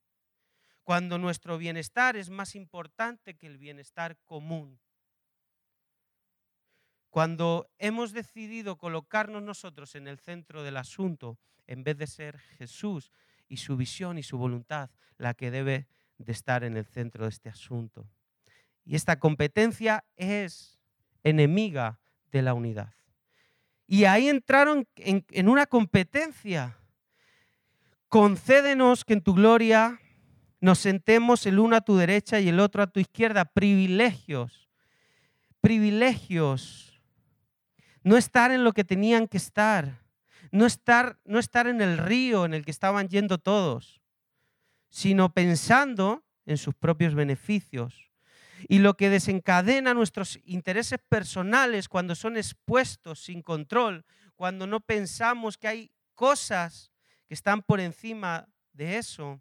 Cuando 0.82 1.18
nuestro 1.18 1.58
bienestar 1.58 2.16
es 2.16 2.30
más 2.30 2.56
importante 2.56 3.36
que 3.36 3.46
el 3.46 3.58
bienestar 3.58 4.18
común. 4.24 4.80
Cuando 7.10 7.68
hemos 7.78 8.12
decidido 8.12 8.78
colocarnos 8.78 9.42
nosotros 9.42 9.94
en 9.96 10.06
el 10.06 10.18
centro 10.18 10.62
del 10.62 10.76
asunto, 10.76 11.38
en 11.66 11.84
vez 11.84 11.98
de 11.98 12.06
ser 12.06 12.38
Jesús 12.58 13.12
y 13.48 13.58
su 13.58 13.76
visión 13.76 14.16
y 14.16 14.22
su 14.22 14.38
voluntad 14.38 14.90
la 15.18 15.34
que 15.34 15.50
debe 15.50 15.86
de 16.18 16.32
estar 16.32 16.64
en 16.64 16.76
el 16.76 16.86
centro 16.86 17.24
de 17.24 17.30
este 17.30 17.48
asunto. 17.48 18.08
Y 18.84 18.94
esta 18.96 19.18
competencia 19.18 20.04
es 20.16 20.78
enemiga 21.22 22.00
de 22.30 22.42
la 22.42 22.54
unidad. 22.54 22.94
Y 23.86 24.04
ahí 24.04 24.28
entraron 24.28 24.86
en, 24.96 25.48
una 25.48 25.66
competencia. 25.66 26.78
Concédenos 28.08 29.04
que 29.04 29.14
en 29.14 29.20
tu 29.20 29.34
gloria 29.34 30.00
nos 30.60 30.78
sentemos 30.78 31.44
el 31.46 31.58
uno 31.58 31.76
a 31.76 31.80
tu 31.80 31.96
derecha 31.96 32.38
y 32.38 32.48
el 32.48 32.60
otro 32.60 32.82
a 32.82 32.86
tu 32.86 33.00
izquierda. 33.00 33.44
Privilegios. 33.44 34.68
Privilegios. 35.60 36.89
No 38.02 38.16
estar 38.16 38.50
en 38.50 38.64
lo 38.64 38.72
que 38.72 38.84
tenían 38.84 39.28
que 39.28 39.36
estar. 39.36 40.00
No 40.52 40.66
estar, 40.66 41.18
no 41.24 41.38
estar 41.38 41.66
en 41.66 41.80
el 41.80 41.98
río 41.98 42.44
en 42.44 42.54
el 42.54 42.64
que 42.64 42.70
estaban 42.70 43.08
yendo 43.08 43.38
todos, 43.38 44.00
sino 44.88 45.32
pensando 45.32 46.24
en 46.46 46.56
sus 46.56 46.74
propios 46.74 47.14
beneficios 47.14 48.10
y 48.68 48.78
lo 48.78 48.96
que 48.96 49.10
desencadena 49.10 49.94
nuestros 49.94 50.38
intereses 50.44 50.98
personales 51.08 51.88
cuando 51.88 52.14
son 52.14 52.36
expuestos 52.36 53.20
sin 53.20 53.42
control, 53.42 54.04
cuando 54.34 54.66
no 54.66 54.80
pensamos 54.80 55.56
que 55.56 55.68
hay 55.68 55.90
cosas 56.14 56.92
que 57.26 57.34
están 57.34 57.62
por 57.62 57.80
encima 57.80 58.48
de 58.72 58.98
eso, 58.98 59.40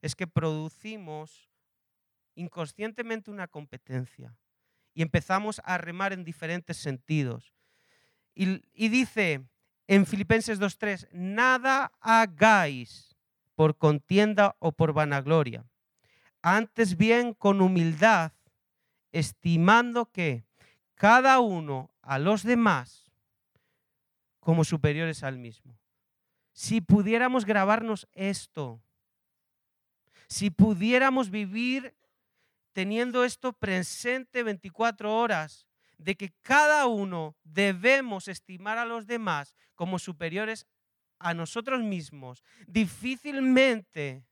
es 0.00 0.14
que 0.14 0.26
producimos 0.26 1.50
inconscientemente 2.34 3.30
una 3.30 3.48
competencia 3.48 4.36
y 4.92 5.02
empezamos 5.02 5.60
a 5.64 5.78
remar 5.78 6.12
en 6.12 6.24
diferentes 6.24 6.76
sentidos. 6.76 7.54
Y, 8.34 8.88
dice 8.88 9.46
en 9.86 10.06
Filipenses 10.06 10.60
2.3, 10.60 11.08
nada 11.12 11.92
hagáis 12.00 13.16
por 13.54 13.76
contienda 13.76 14.56
o 14.58 14.72
por 14.72 14.92
vanagloria, 14.92 15.64
antes 16.42 16.96
bien 16.96 17.34
con 17.34 17.60
humildad 17.60 18.32
estimando 19.12 20.10
que 20.10 20.44
cada 20.94 21.38
uno 21.38 21.90
a 22.02 22.18
los 22.18 22.42
demás 22.42 23.12
como 24.40 24.64
superiores 24.64 25.22
al 25.22 25.38
mismo. 25.38 25.78
Si 26.52 26.80
pudiéramos 26.80 27.44
grabarnos 27.44 28.08
esto, 28.12 28.82
si 30.28 30.50
pudiéramos 30.50 31.30
vivir 31.30 31.94
teniendo 32.72 33.24
esto 33.24 33.52
presente 33.52 34.42
24 34.42 35.16
horas, 35.16 35.66
de 36.04 36.16
que 36.16 36.34
cada 36.42 36.86
uno 36.86 37.34
debemos 37.44 38.28
estimar 38.28 38.76
a 38.76 38.84
los 38.84 39.06
demás 39.06 39.56
como 39.74 39.98
superiores 39.98 40.66
a 41.18 41.32
nosotros 41.32 41.82
mismos, 41.82 42.44
difícilmente 42.66 44.26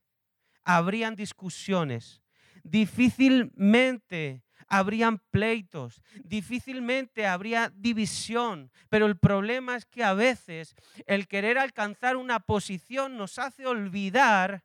habrían 0.64 1.17
discusiones, 1.17 2.23
difícilmente 2.62 4.45
habrían 4.69 5.19
pleitos, 5.31 6.02
difícilmente 6.23 7.26
habría 7.26 7.73
división, 7.75 8.71
pero 8.91 9.07
el 9.07 9.17
problema 9.17 9.75
es 9.75 9.87
que 9.87 10.05
a 10.05 10.12
veces 10.12 10.75
el 11.07 11.26
querer 11.26 11.57
alcanzar 11.57 12.17
una 12.17 12.41
posición 12.41 13.17
nos 13.17 13.38
hace 13.38 13.67
olvidar 13.67 14.62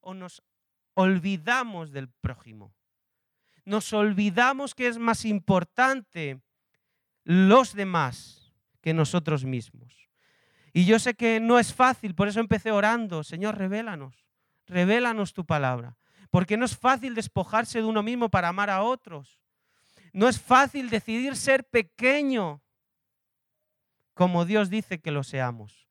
o 0.00 0.12
nos 0.12 0.42
olvidamos 0.94 1.92
del 1.92 2.08
prójimo. 2.08 2.74
Nos 3.64 3.92
olvidamos 3.92 4.74
que 4.74 4.88
es 4.88 4.98
más 4.98 5.24
importante 5.24 6.40
los 7.24 7.74
demás 7.74 8.52
que 8.80 8.94
nosotros 8.94 9.44
mismos. 9.44 10.08
Y 10.72 10.84
yo 10.84 10.98
sé 10.98 11.14
que 11.14 11.40
no 11.40 11.58
es 11.58 11.74
fácil, 11.74 12.14
por 12.14 12.28
eso 12.28 12.40
empecé 12.40 12.70
orando, 12.70 13.24
Señor, 13.24 13.58
revélanos, 13.58 14.24
revélanos 14.66 15.32
tu 15.32 15.44
palabra. 15.44 15.96
Porque 16.30 16.56
no 16.56 16.64
es 16.64 16.76
fácil 16.76 17.14
despojarse 17.14 17.80
de 17.80 17.84
uno 17.84 18.02
mismo 18.02 18.28
para 18.28 18.48
amar 18.48 18.70
a 18.70 18.82
otros. 18.82 19.40
No 20.12 20.28
es 20.28 20.40
fácil 20.40 20.88
decidir 20.88 21.36
ser 21.36 21.64
pequeño 21.64 22.62
como 24.20 24.44
Dios 24.44 24.68
dice 24.68 25.00
que 25.00 25.12
lo 25.12 25.24
seamos. 25.24 25.88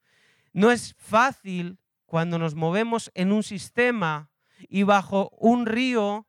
No 0.54 0.70
es 0.70 0.94
fácil 1.00 1.80
cuando 2.06 2.38
nos 2.38 2.54
movemos 2.54 3.10
en 3.16 3.32
un 3.32 3.42
sistema 3.42 4.30
y 4.68 4.84
bajo 4.84 5.32
un 5.40 5.66
río 5.66 6.28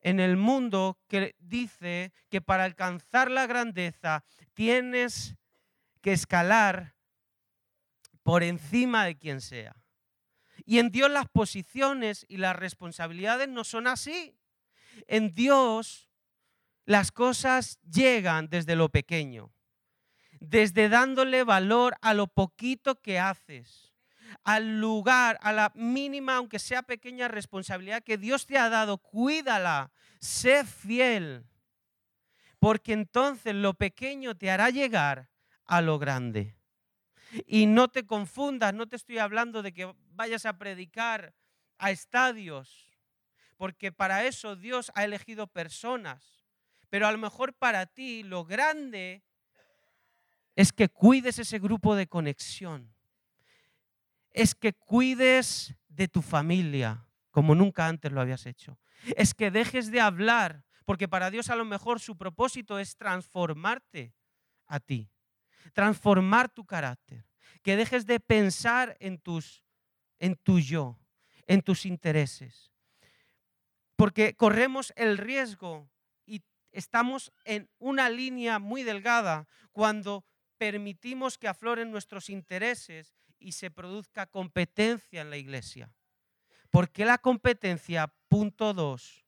en 0.00 0.20
el 0.20 0.36
mundo 0.36 0.98
que 1.08 1.34
dice 1.38 2.12
que 2.28 2.40
para 2.40 2.64
alcanzar 2.64 3.30
la 3.30 3.46
grandeza 3.46 4.24
tienes 4.54 5.36
que 6.00 6.12
escalar 6.12 6.94
por 8.22 8.42
encima 8.42 9.04
de 9.04 9.16
quien 9.16 9.40
sea. 9.40 9.76
Y 10.64 10.78
en 10.78 10.90
Dios 10.90 11.10
las 11.10 11.28
posiciones 11.28 12.26
y 12.28 12.36
las 12.36 12.54
responsabilidades 12.56 13.48
no 13.48 13.64
son 13.64 13.86
así. 13.86 14.36
En 15.06 15.32
Dios 15.34 16.08
las 16.84 17.12
cosas 17.12 17.78
llegan 17.82 18.48
desde 18.48 18.76
lo 18.76 18.88
pequeño, 18.88 19.52
desde 20.40 20.88
dándole 20.88 21.44
valor 21.44 21.96
a 22.02 22.14
lo 22.14 22.26
poquito 22.26 23.00
que 23.00 23.18
haces, 23.18 23.87
al 24.44 24.80
lugar, 24.80 25.38
a 25.42 25.52
la 25.52 25.72
mínima, 25.74 26.36
aunque 26.36 26.58
sea 26.58 26.82
pequeña 26.82 27.28
responsabilidad 27.28 28.02
que 28.02 28.18
Dios 28.18 28.46
te 28.46 28.58
ha 28.58 28.68
dado, 28.68 28.98
cuídala, 28.98 29.90
sé 30.20 30.64
fiel, 30.64 31.46
porque 32.58 32.92
entonces 32.92 33.54
lo 33.54 33.74
pequeño 33.74 34.36
te 34.36 34.50
hará 34.50 34.70
llegar 34.70 35.30
a 35.64 35.80
lo 35.80 35.98
grande. 35.98 36.56
Y 37.46 37.66
no 37.66 37.88
te 37.88 38.06
confundas, 38.06 38.72
no 38.72 38.88
te 38.88 38.96
estoy 38.96 39.18
hablando 39.18 39.62
de 39.62 39.72
que 39.72 39.94
vayas 40.12 40.46
a 40.46 40.58
predicar 40.58 41.34
a 41.76 41.90
estadios, 41.90 42.88
porque 43.56 43.92
para 43.92 44.24
eso 44.24 44.56
Dios 44.56 44.90
ha 44.94 45.04
elegido 45.04 45.46
personas. 45.46 46.46
Pero 46.88 47.06
a 47.06 47.12
lo 47.12 47.18
mejor 47.18 47.54
para 47.54 47.86
ti 47.86 48.22
lo 48.22 48.44
grande 48.44 49.22
es 50.56 50.72
que 50.72 50.88
cuides 50.88 51.38
ese 51.38 51.58
grupo 51.58 51.94
de 51.94 52.06
conexión. 52.06 52.92
Es 54.38 54.54
que 54.54 54.72
cuides 54.72 55.74
de 55.88 56.08
tu 56.08 56.22
familia 56.22 57.06
como 57.30 57.54
nunca 57.54 57.86
antes 57.86 58.12
lo 58.12 58.20
habías 58.20 58.46
hecho. 58.46 58.78
Es 59.16 59.34
que 59.34 59.50
dejes 59.50 59.90
de 59.90 60.00
hablar, 60.00 60.64
porque 60.84 61.08
para 61.08 61.30
Dios 61.30 61.50
a 61.50 61.56
lo 61.56 61.64
mejor 61.64 62.00
su 62.00 62.16
propósito 62.16 62.78
es 62.78 62.96
transformarte 62.96 64.14
a 64.66 64.80
ti 64.80 65.10
transformar 65.72 66.48
tu 66.48 66.64
carácter, 66.64 67.24
que 67.62 67.76
dejes 67.76 68.06
de 68.06 68.20
pensar 68.20 68.96
en, 69.00 69.18
tus, 69.18 69.64
en 70.18 70.36
tu 70.36 70.60
yo, 70.60 70.98
en 71.46 71.62
tus 71.62 71.86
intereses. 71.86 72.72
Porque 73.96 74.34
corremos 74.34 74.92
el 74.96 75.18
riesgo 75.18 75.90
y 76.26 76.42
estamos 76.72 77.32
en 77.44 77.68
una 77.78 78.10
línea 78.10 78.58
muy 78.58 78.82
delgada 78.82 79.46
cuando 79.72 80.24
permitimos 80.56 81.38
que 81.38 81.48
afloren 81.48 81.90
nuestros 81.90 82.30
intereses 82.30 83.16
y 83.38 83.52
se 83.52 83.70
produzca 83.70 84.26
competencia 84.26 85.22
en 85.22 85.30
la 85.30 85.36
iglesia. 85.36 85.92
¿Por 86.70 86.90
qué 86.90 87.04
la 87.04 87.18
competencia? 87.18 88.12
Punto 88.28 88.74
dos. 88.74 89.24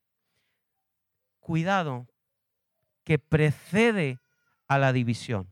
Cuidado, 1.39 2.07
que 3.05 3.19
precede 3.19 4.21
a 4.69 4.79
la 4.79 4.93
división. 4.93 5.49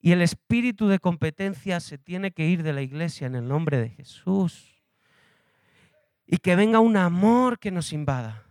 Y 0.00 0.12
el 0.12 0.20
espíritu 0.20 0.88
de 0.88 0.98
competencia 0.98 1.80
se 1.80 1.96
tiene 1.96 2.32
que 2.32 2.46
ir 2.46 2.62
de 2.62 2.72
la 2.72 2.82
iglesia 2.82 3.26
en 3.26 3.36
el 3.36 3.46
nombre 3.46 3.78
de 3.78 3.88
Jesús. 3.88 4.82
Y 6.26 6.38
que 6.38 6.56
venga 6.56 6.80
un 6.80 6.96
amor 6.96 7.58
que 7.58 7.70
nos 7.70 7.92
invada. 7.92 8.44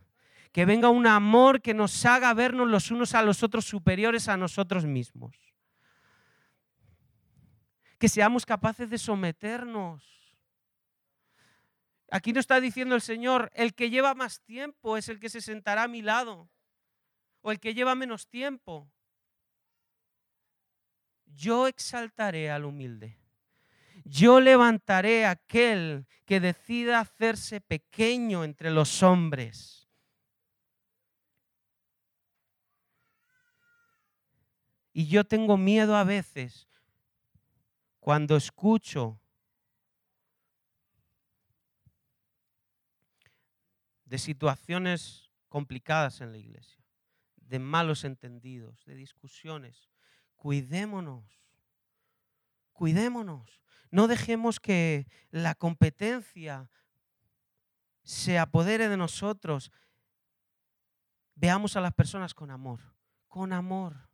Que 0.53 0.65
venga 0.65 0.89
un 0.89 1.07
amor 1.07 1.62
que 1.62 1.73
nos 1.73 2.05
haga 2.05 2.34
vernos 2.34 2.67
los 2.67 2.89
unos 2.91 3.15
a 3.15 3.21
los 3.21 3.43
otros 3.43 3.65
superiores 3.65 4.27
a 4.27 4.38
nosotros 4.38 4.86
mismos. 4.86 5.50
Que 8.01 8.09
seamos 8.09 8.45
capaces 8.45 8.89
de 8.89 8.97
someternos. 8.97 10.03
Aquí 12.09 12.33
nos 12.33 12.41
está 12.41 12.59
diciendo 12.59 12.95
el 12.95 13.01
Señor, 13.01 13.51
el 13.53 13.75
que 13.75 13.91
lleva 13.91 14.15
más 14.15 14.41
tiempo 14.41 14.97
es 14.97 15.07
el 15.07 15.19
que 15.19 15.29
se 15.29 15.39
sentará 15.39 15.83
a 15.83 15.87
mi 15.87 16.01
lado. 16.01 16.49
O 17.41 17.51
el 17.51 17.59
que 17.59 17.75
lleva 17.75 17.93
menos 17.93 18.27
tiempo 18.27 18.91
yo 21.35 21.67
exaltaré 21.67 22.49
al 22.49 22.65
humilde. 22.65 23.17
Yo 24.03 24.39
levantaré 24.39 25.25
a 25.25 25.31
aquel 25.31 26.07
que 26.25 26.39
decida 26.39 26.99
hacerse 26.99 27.61
pequeño 27.61 28.43
entre 28.43 28.71
los 28.71 29.03
hombres. 29.03 29.87
Y 34.91 35.05
yo 35.05 35.23
tengo 35.23 35.55
miedo 35.55 35.95
a 35.95 36.03
veces 36.03 36.67
cuando 38.01 38.35
escucho 38.35 39.21
de 44.05 44.17
situaciones 44.17 45.31
complicadas 45.47 46.19
en 46.19 46.31
la 46.31 46.39
iglesia, 46.39 46.83
de 47.35 47.59
malos 47.59 48.03
entendidos, 48.03 48.83
de 48.85 48.95
discusiones. 48.95 49.87
Cuidémonos, 50.35 51.23
cuidémonos. 52.73 53.61
No 53.91 54.07
dejemos 54.07 54.59
que 54.59 55.07
la 55.29 55.53
competencia 55.53 56.71
se 58.03 58.39
apodere 58.39 58.89
de 58.89 58.97
nosotros. 58.97 59.71
Veamos 61.35 61.75
a 61.75 61.81
las 61.81 61.93
personas 61.93 62.33
con 62.33 62.49
amor, 62.49 62.79
con 63.27 63.53
amor, 63.53 64.09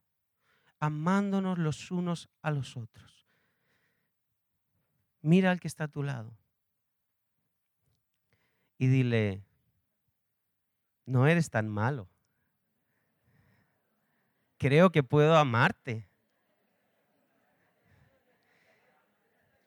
amándonos 0.78 1.58
los 1.58 1.90
unos 1.90 2.28
a 2.42 2.52
los 2.52 2.76
otros. 2.76 3.17
Mira 5.28 5.52
al 5.52 5.60
que 5.60 5.68
está 5.68 5.84
a 5.84 5.88
tu 5.90 6.04
lado 6.04 6.32
y 8.78 8.88
dile, 8.88 9.44
no 11.06 11.28
eres 11.28 11.50
tan 11.50 11.68
malo. 11.68 12.08
Creo 14.58 14.90
que 14.90 15.04
puedo 15.04 15.36
amarte. 15.36 16.08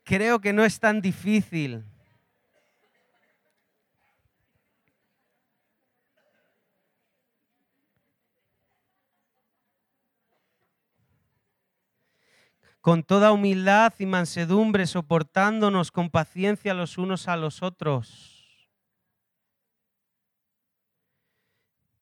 Creo 0.03 0.41
que 0.41 0.55
no 0.55 0.65
es 0.65 0.81
tan 0.81 1.03
difícil. 1.03 1.85
Con 12.81 13.03
toda 13.03 13.33
humildad 13.33 13.93
y 13.99 14.07
mansedumbre, 14.07 14.87
soportándonos 14.87 15.91
con 15.91 16.11
paciencia 16.11 16.75
los 16.75 16.99
unos 16.99 17.29
a 17.29 17.37
los 17.37 17.63
otros. 17.63 18.69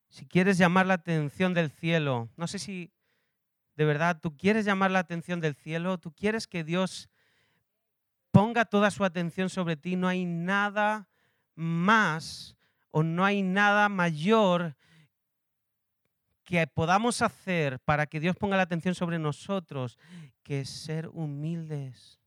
Si 0.08 0.26
quieres 0.26 0.58
llamar 0.58 0.86
la 0.86 0.94
atención 0.94 1.54
del 1.54 1.70
cielo, 1.70 2.28
no 2.36 2.46
sé 2.46 2.58
si 2.58 2.92
de 3.76 3.84
verdad 3.84 4.18
tú 4.20 4.36
quieres 4.36 4.64
llamar 4.64 4.90
la 4.90 4.98
atención 4.98 5.40
del 5.40 5.54
cielo, 5.54 5.98
tú 5.98 6.12
quieres 6.12 6.48
que 6.48 6.64
Dios 6.64 7.08
ponga 8.32 8.64
toda 8.64 8.90
su 8.90 9.04
atención 9.04 9.48
sobre 9.48 9.76
ti, 9.76 9.96
no 9.96 10.08
hay 10.08 10.24
nada 10.24 11.08
más 11.54 12.56
o 12.90 13.02
no 13.02 13.24
hay 13.24 13.42
nada 13.42 13.88
mayor 13.88 14.76
que 16.48 16.66
podamos 16.66 17.20
hacer 17.20 17.78
para 17.80 18.06
que 18.06 18.20
Dios 18.20 18.34
ponga 18.34 18.56
la 18.56 18.62
atención 18.62 18.94
sobre 18.94 19.18
nosotros 19.18 19.98
que 20.42 20.64
ser 20.64 21.06
humildes. 21.08 22.18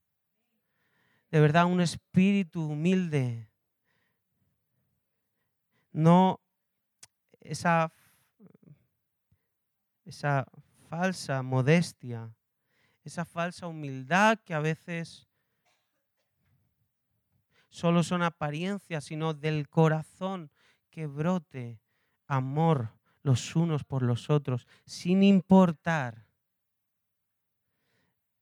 De 1.31 1.39
verdad, 1.39 1.65
un 1.65 1.81
espíritu 1.81 2.67
humilde. 2.67 3.49
No 5.91 6.39
esa, 7.39 7.91
esa 10.05 10.45
falsa 10.87 11.41
modestia, 11.41 12.31
esa 13.03 13.25
falsa 13.25 13.65
humildad 13.65 14.37
que 14.45 14.53
a 14.53 14.59
veces 14.59 15.27
solo 17.71 18.03
son 18.03 18.21
apariencias, 18.21 19.03
sino 19.03 19.33
del 19.33 19.67
corazón 19.67 20.51
que 20.91 21.07
brote 21.07 21.81
amor 22.27 23.00
los 23.23 23.55
unos 23.55 23.83
por 23.83 24.01
los 24.03 24.29
otros, 24.29 24.67
sin 24.85 25.23
importar 25.23 26.25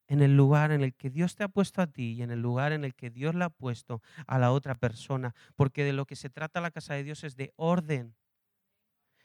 en 0.07 0.21
el 0.23 0.35
lugar 0.35 0.71
en 0.71 0.81
el 0.81 0.95
que 0.95 1.11
Dios 1.11 1.35
te 1.35 1.43
ha 1.43 1.47
puesto 1.47 1.81
a 1.81 1.87
ti 1.87 2.13
y 2.13 2.23
en 2.23 2.31
el 2.31 2.41
lugar 2.41 2.71
en 2.71 2.83
el 2.83 2.95
que 2.95 3.11
Dios 3.11 3.35
le 3.35 3.43
ha 3.43 3.49
puesto 3.49 4.01
a 4.25 4.39
la 4.39 4.51
otra 4.51 4.73
persona, 4.73 5.35
porque 5.55 5.83
de 5.83 5.93
lo 5.93 6.05
que 6.05 6.15
se 6.15 6.31
trata 6.31 6.61
la 6.61 6.71
casa 6.71 6.95
de 6.95 7.03
Dios 7.03 7.23
es 7.23 7.35
de 7.35 7.53
orden, 7.55 8.15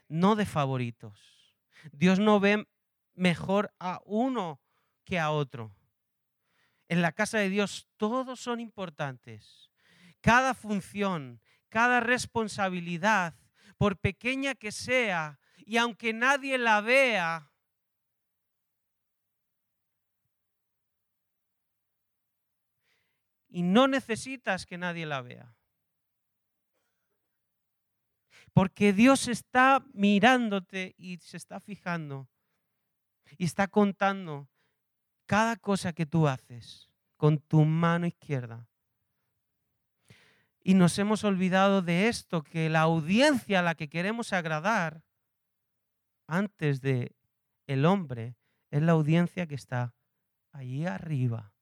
no 0.09 0.37
de 0.37 0.45
favoritos. 0.45 1.57
Dios 1.93 2.19
no 2.19 2.39
ve 2.39 2.69
mejor 3.15 3.73
a 3.79 4.01
uno 4.05 4.61
que 5.05 5.19
a 5.19 5.31
otro. 5.31 5.75
En 6.89 7.01
la 7.01 7.13
casa 7.13 7.39
de 7.39 7.49
Dios 7.49 7.89
todos 7.97 8.41
son 8.41 8.61
importantes. 8.61 9.71
Cada 10.21 10.53
función, 10.53 11.41
cada 11.71 12.01
responsabilidad, 12.01 13.35
por 13.79 13.97
pequeña 13.97 14.55
que 14.55 14.71
sea, 14.71 15.39
y 15.67 15.77
aunque 15.77 16.13
nadie 16.13 16.59
la 16.59 16.81
vea, 16.81 17.51
y 23.49 23.63
no 23.63 23.87
necesitas 23.87 24.67
que 24.67 24.77
nadie 24.77 25.07
la 25.07 25.23
vea. 25.23 25.55
Porque 28.53 28.93
Dios 28.93 29.29
está 29.29 29.85
mirándote 29.93 30.95
y 30.99 31.19
se 31.19 31.37
está 31.37 31.61
fijando 31.61 32.29
y 33.39 33.45
está 33.45 33.69
contando 33.69 34.49
cada 35.27 35.57
cosa 35.57 35.93
que 35.93 36.05
tú 36.05 36.27
haces 36.27 36.91
con 37.17 37.39
tu 37.39 37.65
mano 37.65 38.07
izquierda. 38.07 38.69
Y 40.61 40.75
nos 40.75 40.99
hemos 40.99 41.25
olvidado 41.25 41.81
de 41.81 42.09
esto, 42.09 42.43
que 42.43 42.69
la 42.69 42.81
audiencia 42.81 43.61
a 43.61 43.63
la 43.63 43.75
que 43.75 43.89
queremos 43.89 44.33
agradar 44.33 45.03
antes 46.27 46.81
de 46.81 47.15
el 47.67 47.85
hombre 47.87 48.37
es 48.71 48.83
la 48.83 48.93
audiencia 48.93 49.47
que 49.47 49.55
está 49.55 49.95
allí 50.53 50.87
arriba, 50.87 51.53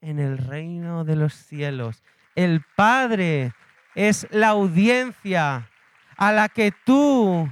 en 0.00 0.18
el 0.18 0.38
reino 0.38 1.04
de 1.04 1.16
los 1.16 1.34
cielos. 1.34 2.02
El 2.34 2.62
Padre 2.76 3.52
es 3.94 4.26
la 4.30 4.48
audiencia 4.48 5.68
a 6.16 6.32
la 6.32 6.48
que 6.48 6.72
tú 6.84 7.50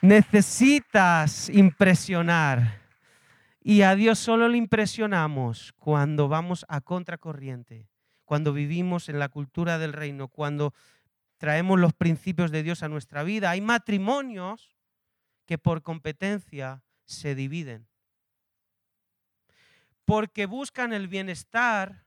necesitas 0.00 1.48
impresionar. 1.48 2.80
Y 3.60 3.82
a 3.82 3.94
Dios 3.94 4.18
solo 4.18 4.48
le 4.48 4.58
impresionamos 4.58 5.72
cuando 5.78 6.28
vamos 6.28 6.66
a 6.68 6.80
contracorriente, 6.80 7.88
cuando 8.24 8.52
vivimos 8.52 9.08
en 9.08 9.18
la 9.18 9.28
cultura 9.28 9.78
del 9.78 9.92
reino, 9.92 10.28
cuando 10.28 10.74
traemos 11.38 11.78
los 11.78 11.92
principios 11.92 12.50
de 12.50 12.62
Dios 12.62 12.82
a 12.82 12.88
nuestra 12.88 13.22
vida. 13.22 13.50
Hay 13.50 13.60
matrimonios 13.60 14.71
que 15.52 15.58
por 15.58 15.82
competencia 15.82 16.82
se 17.04 17.34
dividen, 17.34 17.86
porque 20.06 20.46
buscan 20.46 20.94
el 20.94 21.08
bienestar 21.08 22.06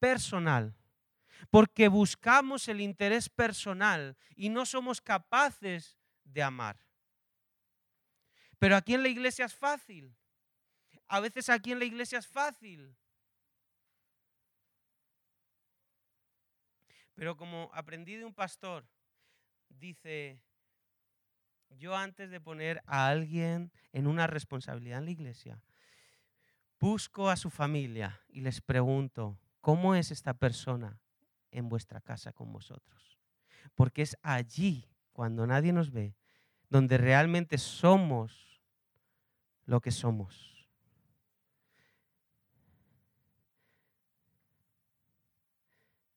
personal 0.00 0.74
porque 1.48 1.86
buscamos 1.86 2.66
el 2.66 2.80
interés 2.80 3.28
personal 3.28 4.16
y 4.34 4.48
no 4.48 4.66
somos 4.66 5.00
capaces 5.00 5.96
de 6.24 6.42
amar. 6.42 6.84
Pero 8.58 8.74
aquí 8.74 8.94
en 8.94 9.04
la 9.04 9.08
iglesia 9.08 9.44
es 9.44 9.54
fácil. 9.54 10.12
A 11.06 11.20
veces 11.20 11.48
aquí 11.48 11.70
en 11.70 11.78
la 11.78 11.84
iglesia 11.84 12.18
es 12.18 12.26
fácil. 12.26 12.96
Pero 17.14 17.36
como 17.36 17.70
aprendí 17.72 18.16
de 18.16 18.24
un 18.24 18.34
pastor, 18.34 18.84
dice, 19.68 20.42
yo 21.70 21.96
antes 21.96 22.30
de 22.30 22.40
poner 22.40 22.82
a 22.86 23.08
alguien 23.08 23.72
en 23.92 24.06
una 24.06 24.26
responsabilidad 24.26 24.98
en 24.98 25.04
la 25.06 25.10
iglesia, 25.10 25.62
busco 26.78 27.30
a 27.30 27.36
su 27.36 27.50
familia 27.50 28.20
y 28.28 28.40
les 28.40 28.60
pregunto, 28.60 29.38
¿cómo 29.60 29.94
es 29.94 30.10
esta 30.10 30.34
persona? 30.34 31.00
en 31.56 31.68
vuestra 31.68 32.00
casa 32.00 32.32
con 32.32 32.52
vosotros. 32.52 33.18
Porque 33.74 34.02
es 34.02 34.16
allí, 34.22 34.88
cuando 35.12 35.46
nadie 35.46 35.72
nos 35.72 35.90
ve, 35.90 36.14
donde 36.68 36.98
realmente 36.98 37.56
somos 37.56 38.60
lo 39.64 39.80
que 39.80 39.90
somos. 39.90 40.68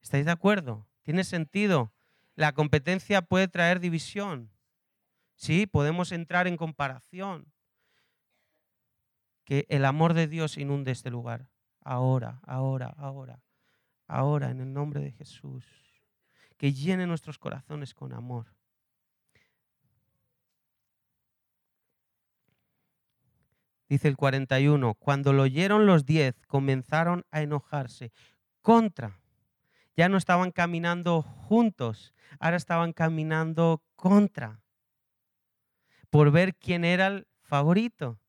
¿Estáis 0.01 0.25
de 0.25 0.31
acuerdo? 0.31 0.87
¿Tiene 1.03 1.23
sentido? 1.23 1.93
La 2.35 2.53
competencia 2.53 3.21
puede 3.21 3.47
traer 3.47 3.79
división. 3.79 4.51
Sí, 5.39 5.65
podemos 5.65 6.11
entrar 6.11 6.47
en 6.47 6.55
comparación. 6.55 7.51
Que 9.43 9.65
el 9.69 9.83
amor 9.85 10.13
de 10.13 10.27
Dios 10.27 10.57
inunde 10.57 10.91
este 10.91 11.09
lugar. 11.09 11.49
Ahora, 11.81 12.39
ahora, 12.45 12.93
ahora 12.97 13.41
ahora 14.09 14.49
en 14.49 14.59
el 14.59 14.73
nombre 14.73 14.99
de 14.99 15.11
Jesús. 15.11 15.65
Que 16.57 16.73
llene 16.73 17.07
nuestros 17.07 17.37
corazones 17.37 17.93
con 17.93 18.11
amor. 18.11 18.47
Dice 23.87 24.07
el 24.07 24.17
41, 24.17 24.93
cuando 24.95 25.31
lo 25.31 25.43
oyeron 25.43 25.85
los 25.85 26.05
diez, 26.05 26.35
comenzaron 26.47 27.25
a 27.31 27.41
enojarse 27.41 28.11
contra. 28.61 29.19
Ya 29.95 30.09
no 30.09 30.17
estaban 30.17 30.51
caminando 30.51 31.21
juntos, 31.21 32.13
ahora 32.39 32.57
estaban 32.57 32.93
caminando 32.93 33.81
contra. 33.95 34.61
Por 36.09 36.31
ver 36.31 36.55
quién 36.55 36.85
era 36.85 37.07
el 37.07 37.27
favorito. 37.41 38.19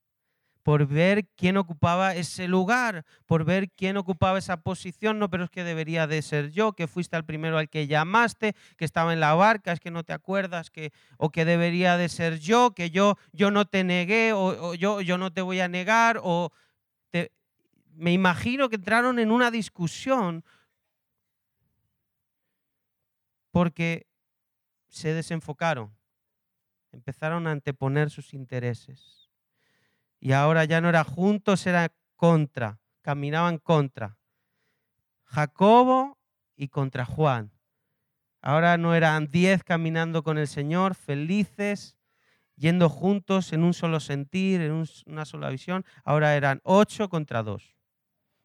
por 0.63 0.87
ver 0.87 1.27
quién 1.37 1.57
ocupaba 1.57 2.15
ese 2.15 2.47
lugar, 2.47 3.05
por 3.27 3.45
ver 3.45 3.71
quién 3.71 3.97
ocupaba 3.97 4.39
esa 4.39 4.59
posición, 4.63 5.19
no, 5.19 5.31
pero 5.31 5.45
es 5.45 5.51
que 5.51 5.65
debería 5.65 6.07
de 6.07 6.21
ser 6.23 6.51
yo, 6.51 6.75
que 6.75 6.87
fuiste 6.87 7.17
el 7.17 7.25
primero 7.25 7.57
al 7.59 7.71
que 7.71 7.87
llamaste, 7.87 8.55
que 8.77 8.85
estaba 8.85 9.13
en 9.15 9.21
la 9.21 9.35
barca, 9.35 9.73
es 9.73 9.81
que 9.81 9.91
no 9.91 10.05
te 10.05 10.13
acuerdas, 10.13 10.71
que, 10.71 10.93
o 11.17 11.31
que 11.31 11.45
debería 11.47 11.97
de 11.97 12.09
ser 12.11 12.39
yo, 12.41 12.73
que 12.73 12.91
yo, 12.91 13.17
yo 13.33 13.51
no 13.51 13.65
te 13.65 13.85
negué, 13.85 14.33
o, 14.35 14.75
yo, 14.75 15.01
yo 15.01 15.17
no 15.19 15.33
te 15.33 15.41
voy 15.43 15.61
a 15.61 15.69
negar, 15.69 16.21
o 16.23 16.53
me 17.95 18.13
imagino 18.13 18.69
que 18.69 18.77
entraron 18.77 19.19
en 19.19 19.31
una 19.31 19.51
discusión 19.51 20.45
porque 23.51 24.07
se 24.89 25.13
desenfocaron, 25.13 25.95
empezaron 26.93 27.47
a 27.47 27.53
anteponer 27.53 28.11
sus 28.11 28.35
intereses. 28.35 29.31
Y 30.19 30.33
ahora 30.33 30.65
ya 30.65 30.81
no 30.81 30.89
era 30.89 31.05
juntos, 31.05 31.67
era 31.67 31.93
contra, 32.17 32.79
caminaban 33.03 33.59
contra. 33.59 34.19
Jacobo 35.25 36.19
y 36.57 36.69
contra 36.69 37.05
Juan. 37.05 37.53
Ahora 38.43 38.77
no 38.77 38.95
eran 38.95 39.31
diez 39.31 39.63
caminando 39.63 40.23
con 40.23 40.39
el 40.39 40.49
Señor, 40.49 40.95
felices, 40.95 41.97
yendo 42.57 42.89
juntos 42.89 43.53
en 43.53 43.63
un 43.65 43.75
solo 43.75 44.01
sentir, 44.01 44.61
en 44.61 44.85
una 45.07 45.25
sola 45.25 45.51
visión. 45.51 45.85
Ahora 46.05 46.37
eran 46.37 46.61
ocho 46.65 47.09
contra 47.09 47.43
dos. 47.43 47.77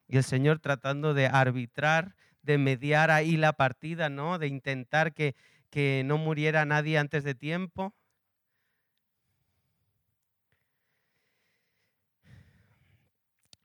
Y 0.08 0.18
el 0.18 0.24
Señor 0.24 0.60
tratando 0.60 1.14
de 1.14 1.28
arbitrar, 1.28 2.16
de 2.42 2.58
mediar 2.58 3.10
ahí 3.10 3.38
la 3.38 3.54
partida, 3.54 4.10
¿no? 4.10 4.38
De 4.38 4.48
intentar 4.48 5.14
que, 5.14 5.36
que 5.70 6.04
no 6.06 6.18
muriera 6.18 6.64
nadie 6.66 6.98
antes 6.98 7.24
de 7.24 7.36
tiempo. 7.36 7.94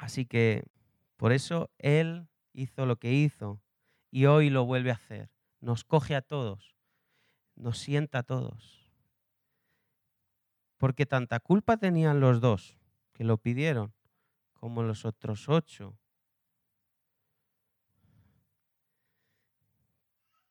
Así 0.00 0.24
que 0.24 0.64
por 1.18 1.30
eso 1.30 1.70
Él 1.76 2.26
hizo 2.54 2.86
lo 2.86 2.96
que 2.96 3.12
hizo 3.12 3.62
y 4.10 4.24
hoy 4.24 4.48
lo 4.48 4.64
vuelve 4.64 4.90
a 4.90 4.94
hacer. 4.94 5.30
Nos 5.60 5.84
coge 5.84 6.14
a 6.14 6.22
todos, 6.22 6.74
nos 7.54 7.76
sienta 7.76 8.20
a 8.20 8.22
todos. 8.22 8.90
Porque 10.78 11.04
tanta 11.04 11.38
culpa 11.38 11.76
tenían 11.76 12.18
los 12.18 12.40
dos 12.40 12.78
que 13.12 13.24
lo 13.24 13.36
pidieron, 13.36 13.92
como 14.54 14.82
los 14.82 15.04
otros 15.04 15.50
ocho. 15.50 15.98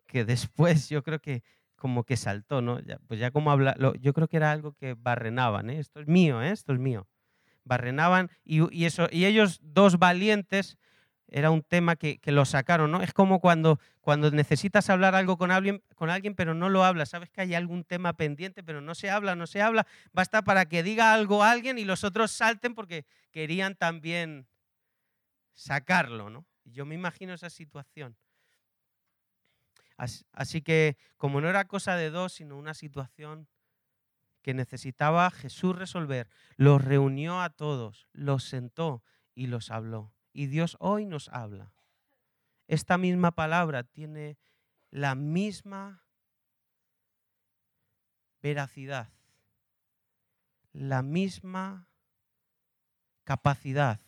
Que 0.05 0.25
después 0.25 0.89
yo 0.89 1.01
creo 1.01 1.19
que 1.19 1.41
como 1.75 2.03
que 2.03 2.17
saltó, 2.17 2.61
¿no? 2.61 2.77
pues 3.07 3.19
ya 3.19 3.31
como 3.31 3.49
habla, 3.49 3.75
yo 3.99 4.13
creo 4.13 4.27
que 4.27 4.37
era 4.37 4.51
algo 4.51 4.73
que 4.73 4.93
barrenaban, 4.93 5.71
¿eh? 5.71 5.79
Esto 5.79 6.01
es 6.01 6.07
mío, 6.07 6.39
¿eh? 6.43 6.51
Esto 6.51 6.73
es 6.73 6.79
mío 6.79 7.07
barrenaban 7.69 8.31
y, 8.43 8.83
eso, 8.83 9.07
y 9.11 9.25
ellos 9.25 9.59
dos 9.61 9.99
valientes 9.99 10.77
era 11.27 11.51
un 11.51 11.61
tema 11.61 11.95
que, 11.95 12.19
lo 12.25 12.43
sacaron, 12.43 12.89
¿no? 12.89 13.03
Es 13.03 13.13
como 13.13 13.39
cuando, 13.39 13.79
cuando 14.01 14.31
necesitas 14.31 14.89
hablar 14.89 15.13
algo 15.13 15.37
con 15.37 15.51
alguien, 15.51 15.83
con 15.93 16.09
alguien, 16.09 16.33
pero 16.33 16.55
no 16.55 16.69
lo 16.69 16.83
hablas. 16.83 17.09
Sabes 17.09 17.29
que 17.29 17.41
hay 17.41 17.53
algún 17.53 17.83
tema 17.83 18.13
pendiente, 18.13 18.63
pero 18.63 18.81
no 18.81 18.95
se 18.95 19.11
habla, 19.11 19.35
no 19.35 19.45
se 19.45 19.61
habla. 19.61 19.85
Basta 20.11 20.41
para 20.41 20.65
que 20.65 20.81
diga 20.81 21.13
algo 21.13 21.43
a 21.43 21.51
alguien 21.51 21.77
y 21.77 21.85
los 21.85 22.03
otros 22.03 22.31
salten 22.31 22.73
porque 22.73 23.05
querían 23.31 23.75
también 23.75 24.47
sacarlo, 25.53 26.31
¿no? 26.31 26.47
Yo 26.65 26.87
me 26.87 26.95
imagino 26.95 27.35
esa 27.35 27.51
situación. 27.51 28.17
Así 30.31 30.63
que 30.63 30.97
como 31.17 31.41
no 31.41 31.49
era 31.49 31.65
cosa 31.65 31.95
de 31.95 32.09
dos, 32.09 32.33
sino 32.33 32.57
una 32.57 32.73
situación 32.73 33.47
que 34.41 34.53
necesitaba 34.53 35.29
Jesús 35.31 35.75
resolver, 35.75 36.29
los 36.55 36.83
reunió 36.83 37.41
a 37.41 37.49
todos, 37.49 38.07
los 38.13 38.43
sentó 38.43 39.03
y 39.35 39.47
los 39.47 39.71
habló. 39.71 40.13
Y 40.33 40.47
Dios 40.47 40.77
hoy 40.79 41.05
nos 41.05 41.29
habla. 41.29 41.73
Esta 42.67 42.97
misma 42.97 43.31
palabra 43.31 43.83
tiene 43.83 44.37
la 44.91 45.15
misma 45.15 46.03
veracidad, 48.41 49.09
la 50.71 51.01
misma 51.01 51.89
capacidad 53.23 53.99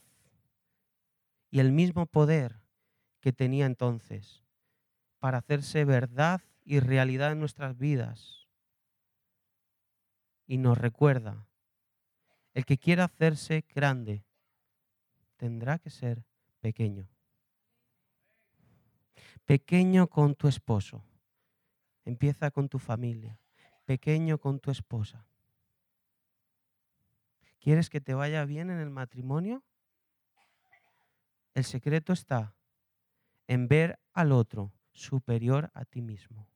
y 1.49 1.59
el 1.59 1.71
mismo 1.71 2.05
poder 2.05 2.61
que 3.19 3.33
tenía 3.33 3.65
entonces 3.65 4.43
para 5.19 5.39
hacerse 5.39 5.85
verdad 5.85 6.41
y 6.63 6.79
realidad 6.79 7.33
en 7.33 7.39
nuestras 7.39 7.77
vidas 7.77 8.40
y 10.51 10.57
nos 10.57 10.77
recuerda, 10.77 11.47
el 12.53 12.65
que 12.65 12.77
quiera 12.77 13.05
hacerse 13.05 13.63
grande 13.73 14.25
tendrá 15.37 15.79
que 15.79 15.89
ser 15.89 16.25
pequeño. 16.59 17.07
Pequeño 19.45 20.07
con 20.07 20.35
tu 20.35 20.49
esposo. 20.49 21.05
Empieza 22.03 22.51
con 22.51 22.67
tu 22.67 22.79
familia. 22.79 23.39
Pequeño 23.85 24.39
con 24.39 24.59
tu 24.59 24.71
esposa. 24.71 25.25
¿Quieres 27.61 27.89
que 27.89 28.01
te 28.01 28.13
vaya 28.13 28.43
bien 28.43 28.69
en 28.69 28.79
el 28.79 28.89
matrimonio? 28.89 29.63
El 31.53 31.63
secreto 31.63 32.11
está 32.11 32.53
en 33.47 33.69
ver 33.69 34.01
al 34.11 34.33
otro 34.33 34.73
superior 34.91 35.71
a 35.73 35.85
ti 35.85 36.01
mismo. 36.01 36.49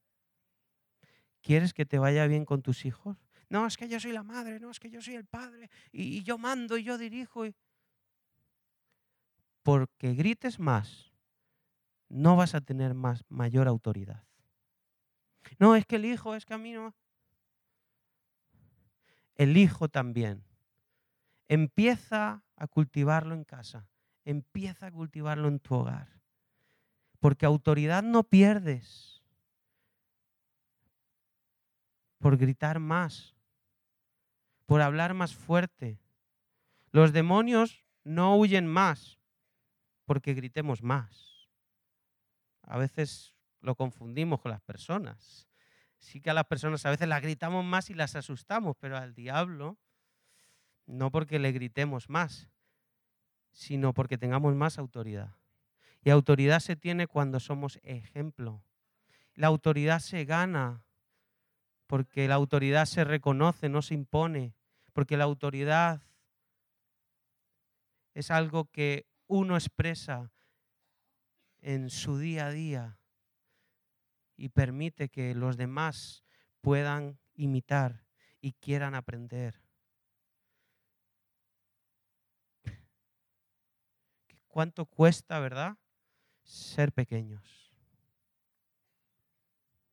¿Quieres 1.41 1.73
que 1.73 1.85
te 1.85 1.97
vaya 1.97 2.27
bien 2.27 2.43
con 2.43 2.61
tus 2.61 2.83
hijos? 2.83 3.15
No, 3.49 3.67
es 3.67 3.77
que 3.77 3.87
yo 3.87 3.99
soy 3.99 4.11
la 4.11 4.23
madre, 4.23 4.59
no, 4.59 4.71
es 4.71 4.79
que 4.79 4.89
yo 4.89 5.01
soy 5.01 5.15
el 5.15 5.25
padre, 5.25 5.69
y, 5.91 6.23
yo 6.23 6.37
mando 6.37 6.77
y 6.77 6.83
yo 6.83 6.97
dirijo. 6.97 7.45
Porque 9.63 10.13
grites 10.13 10.59
más, 10.59 11.11
no 12.09 12.35
vas 12.35 12.55
a 12.55 12.61
tener 12.61 12.93
más, 12.93 13.23
mayor 13.29 13.67
autoridad. 13.67 14.23
No, 15.59 15.75
es 15.75 15.85
que 15.85 15.97
el 15.97 16.05
hijo, 16.05 16.35
es 16.35 16.45
que. 16.45 16.93
El 19.35 19.57
hijo 19.57 19.89
también. 19.89 20.43
Empieza 21.47 22.43
a 22.55 22.67
cultivarlo 22.67 23.35
en 23.35 23.43
casa, 23.43 23.87
empieza 24.23 24.87
a 24.87 24.91
cultivarlo 24.91 25.47
en 25.47 25.59
tu 25.59 25.75
hogar. 25.75 26.21
Porque 27.19 27.45
autoridad 27.45 28.01
no 28.01 28.23
pierdes 28.23 29.23
por 32.17 32.37
gritar 32.37 32.79
más 32.79 33.34
por 34.65 34.81
hablar 34.81 35.13
más 35.13 35.35
fuerte. 35.35 35.99
Los 36.91 37.13
demonios 37.13 37.83
no 38.03 38.35
huyen 38.37 38.67
más 38.67 39.19
porque 40.05 40.33
gritemos 40.33 40.81
más. 40.81 41.49
A 42.61 42.77
veces 42.77 43.35
lo 43.61 43.75
confundimos 43.75 44.41
con 44.41 44.51
las 44.51 44.61
personas. 44.61 45.47
Sí 45.97 46.21
que 46.21 46.29
a 46.29 46.33
las 46.33 46.45
personas 46.45 46.85
a 46.85 46.91
veces 46.91 47.07
las 47.07 47.21
gritamos 47.21 47.65
más 47.65 47.89
y 47.89 47.93
las 47.93 48.15
asustamos, 48.15 48.75
pero 48.79 48.97
al 48.97 49.13
diablo 49.13 49.77
no 50.85 51.11
porque 51.11 51.39
le 51.39 51.51
gritemos 51.51 52.09
más, 52.09 52.47
sino 53.51 53.93
porque 53.93 54.17
tengamos 54.17 54.53
más 54.55 54.77
autoridad. 54.77 55.35
Y 56.03 56.11
autoridad 56.11 56.59
se 56.59 56.75
tiene 56.75 57.07
cuando 57.07 57.39
somos 57.39 57.79
ejemplo. 57.81 58.63
La 59.33 59.47
autoridad 59.47 59.99
se 59.99 60.25
gana 60.25 60.84
porque 61.87 62.27
la 62.27 62.35
autoridad 62.35 62.85
se 62.85 63.03
reconoce, 63.03 63.69
no 63.69 63.81
se 63.81 63.93
impone, 63.93 64.53
porque 64.93 65.17
la 65.17 65.25
autoridad 65.25 66.01
es 68.13 68.31
algo 68.31 68.65
que 68.71 69.05
uno 69.27 69.55
expresa 69.55 70.31
en 71.61 71.89
su 71.89 72.17
día 72.17 72.47
a 72.47 72.51
día 72.51 72.99
y 74.37 74.49
permite 74.49 75.09
que 75.09 75.33
los 75.35 75.57
demás 75.57 76.23
puedan 76.61 77.19
imitar 77.33 78.05
y 78.41 78.53
quieran 78.53 78.95
aprender. 78.95 79.61
¿Cuánto 84.47 84.85
cuesta, 84.85 85.39
verdad? 85.39 85.77
Ser 86.43 86.93
pequeños. 86.93 87.73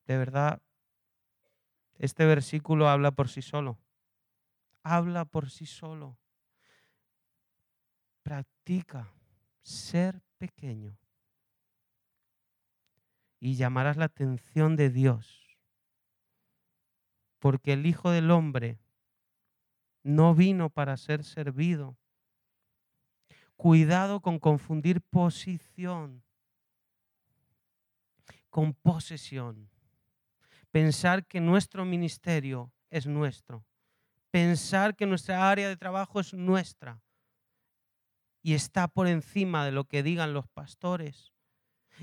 De 0.06 0.16
verdad, 0.16 0.62
este 1.98 2.26
versículo 2.26 2.88
habla 2.88 3.12
por 3.12 3.28
sí 3.28 3.42
solo. 3.42 3.78
Habla 4.82 5.24
por 5.24 5.50
sí 5.50 5.66
solo. 5.66 6.18
Practica 8.22 9.12
ser 9.62 10.22
pequeño. 10.38 10.98
Y 13.38 13.56
llamarás 13.56 13.96
la 13.96 14.06
atención 14.06 14.76
de 14.76 14.90
Dios. 14.90 15.58
Porque 17.38 17.72
el 17.72 17.86
Hijo 17.86 18.10
del 18.10 18.30
Hombre 18.30 18.78
no 20.02 20.34
vino 20.34 20.70
para 20.70 20.96
ser 20.96 21.24
servido. 21.24 21.96
Cuidado 23.56 24.20
con 24.20 24.38
confundir 24.38 25.00
posición 25.00 26.22
con 28.52 28.74
posesión 28.74 29.71
pensar 30.72 31.26
que 31.26 31.40
nuestro 31.40 31.84
ministerio 31.84 32.72
es 32.90 33.06
nuestro, 33.06 33.64
pensar 34.30 34.96
que 34.96 35.06
nuestra 35.06 35.48
área 35.48 35.68
de 35.68 35.76
trabajo 35.76 36.18
es 36.18 36.34
nuestra. 36.34 37.00
y 38.44 38.54
está 38.54 38.88
por 38.88 39.06
encima 39.06 39.64
de 39.64 39.70
lo 39.70 39.84
que 39.84 40.02
digan 40.02 40.32
los 40.34 40.48
pastores 40.48 41.32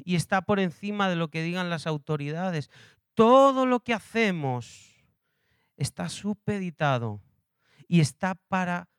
y 0.06 0.16
está 0.16 0.42
por 0.42 0.60
encima 0.60 1.10
de 1.10 1.18
lo 1.18 1.30
que 1.30 1.44
digan 1.44 1.70
las 1.70 1.88
autoridades. 1.88 2.70
Todo 3.14 3.66
lo 3.66 3.82
que 3.82 3.94
hacemos 3.94 5.04
está 5.76 6.08
supeditado 6.08 7.22
y 7.88 8.00
está 8.00 8.36
para 8.48 8.90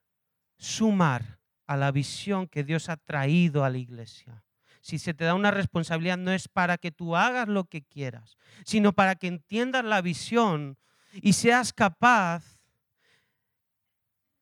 sumar 0.59 1.41
a 1.67 1.77
la 1.77 1.91
visión 1.93 2.47
que 2.47 2.65
Dios 2.65 2.89
ha 2.89 2.97
traído 2.97 3.65
a 3.65 3.71
la 3.71 3.79
iglesia. 3.79 4.45
Si 4.81 4.99
se 4.99 5.15
te 5.15 5.25
da 5.25 5.35
una 5.35 5.51
responsabilidad 5.51 6.17
no 6.17 6.33
es 6.33 6.49
para 6.49 6.79
que 6.79 6.91
tú 6.91 7.17
hagas 7.17 7.49
lo 7.49 7.65
que 7.65 7.83
quieras, 7.83 8.37
sino 8.65 8.93
para 8.93 9.15
que 9.15 9.27
entiendas 9.27 9.85
la 9.85 10.01
visión 10.01 10.79
y 11.13 11.35
seas 11.35 11.73
capaz 11.73 12.59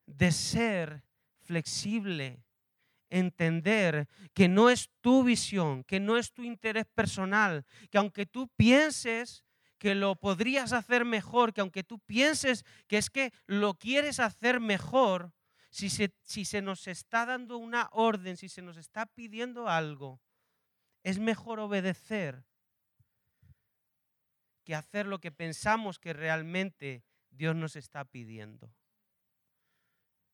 de 0.05 0.31
ser 0.31 1.03
flexible, 1.41 2.43
entender 3.09 4.07
que 4.33 4.47
no 4.47 4.69
es 4.69 4.89
tu 5.01 5.23
visión, 5.23 5.83
que 5.83 5.99
no 5.99 6.17
es 6.17 6.31
tu 6.31 6.43
interés 6.43 6.85
personal, 6.85 7.65
que 7.89 7.97
aunque 7.97 8.25
tú 8.25 8.47
pienses 8.55 9.43
que 9.77 9.95
lo 9.95 10.15
podrías 10.15 10.73
hacer 10.73 11.05
mejor, 11.05 11.53
que 11.53 11.61
aunque 11.61 11.83
tú 11.83 11.99
pienses 11.99 12.65
que 12.87 12.97
es 12.97 13.09
que 13.09 13.33
lo 13.45 13.75
quieres 13.75 14.19
hacer 14.19 14.59
mejor, 14.59 15.33
si 15.71 15.89
se, 15.89 16.13
si 16.23 16.45
se 16.45 16.61
nos 16.61 16.87
está 16.87 17.25
dando 17.25 17.57
una 17.57 17.89
orden, 17.91 18.37
si 18.37 18.49
se 18.49 18.61
nos 18.61 18.77
está 18.77 19.05
pidiendo 19.05 19.69
algo, 19.69 20.21
es 21.03 21.19
mejor 21.19 21.59
obedecer 21.59 22.43
que 24.63 24.75
hacer 24.75 25.07
lo 25.07 25.19
que 25.19 25.31
pensamos 25.31 25.99
que 25.99 26.13
realmente 26.13 27.03
Dios 27.29 27.55
nos 27.55 27.75
está 27.75 28.05
pidiendo. 28.05 28.73